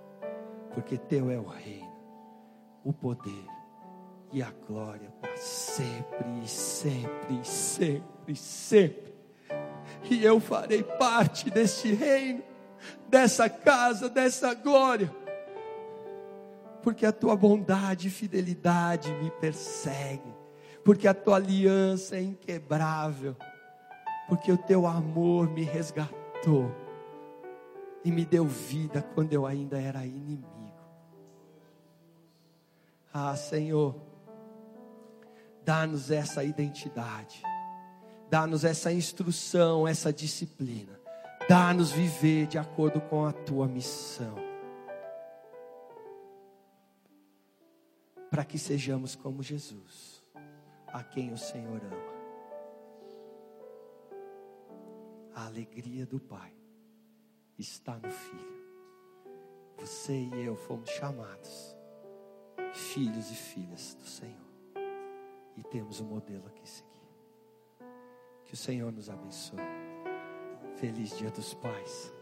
porque 0.77 0.95
teu 0.95 1.31
é 1.31 1.39
o 1.39 1.47
reino, 1.47 1.91
o 2.83 2.93
poder 2.93 3.47
e 4.31 4.43
a 4.43 4.51
glória 4.51 5.09
para 5.19 5.35
sempre, 5.35 6.47
sempre, 6.47 7.43
sempre, 7.43 8.35
sempre. 8.35 9.16
E 10.09 10.23
eu 10.23 10.39
farei 10.39 10.83
parte 10.83 11.49
deste 11.49 11.93
reino, 11.93 12.43
dessa 13.07 13.49
casa, 13.49 14.09
dessa 14.09 14.53
glória, 14.53 15.13
porque 16.81 17.05
a 17.05 17.11
tua 17.11 17.35
bondade 17.35 18.07
e 18.07 18.11
fidelidade 18.11 19.11
me 19.13 19.29
perseguem, 19.31 20.35
porque 20.83 21.07
a 21.07 21.13
tua 21.13 21.35
aliança 21.35 22.15
é 22.15 22.21
inquebrável, 22.21 23.35
porque 24.29 24.51
o 24.51 24.57
teu 24.57 24.87
amor 24.87 25.49
me 25.49 25.63
resgatou 25.63 26.73
e 28.03 28.11
me 28.11 28.25
deu 28.25 28.45
vida 28.45 29.01
quando 29.13 29.33
eu 29.33 29.45
ainda 29.45 29.79
era 29.79 30.05
inimigo. 30.05 30.47
Ah, 33.13 33.35
Senhor, 33.35 33.95
dá-nos 35.65 36.11
essa 36.11 36.43
identidade, 36.43 37.41
dá-nos 38.29 38.63
essa 38.63 38.91
instrução, 38.91 39.87
essa 39.87 40.11
disciplina, 40.11 40.99
dá-nos 41.47 41.91
viver 41.91 42.47
de 42.47 42.57
acordo 42.57 42.99
com 43.01 43.25
a 43.25 43.31
tua 43.31 43.67
missão, 43.67 44.35
para 48.29 48.43
que 48.43 48.57
sejamos 48.57 49.15
como 49.15 49.41
Jesus, 49.41 50.23
a 50.87 51.03
quem 51.03 51.31
o 51.31 51.37
Senhor 51.37 51.81
ama. 51.83 52.17
A 55.33 55.45
alegria 55.45 56.05
do 56.05 56.19
Pai 56.19 56.51
está 57.57 57.97
no 57.97 58.09
Filho. 58.09 58.57
Você 59.77 60.13
e 60.13 60.45
eu 60.45 60.55
fomos 60.55 60.89
chamados 60.89 61.77
filhos 62.73 63.31
e 63.31 63.35
filhas 63.35 63.95
do 63.95 64.05
Senhor. 64.05 64.35
E 65.55 65.63
temos 65.63 65.99
um 65.99 66.05
modelo 66.05 66.47
aqui 66.47 66.67
seguir. 66.67 66.96
Que 68.47 68.53
o 68.53 68.57
Senhor 68.57 68.93
nos 68.93 69.09
abençoe. 69.09 69.59
Feliz 70.77 71.17
Dia 71.17 71.29
dos 71.29 71.53
Pais. 71.53 72.16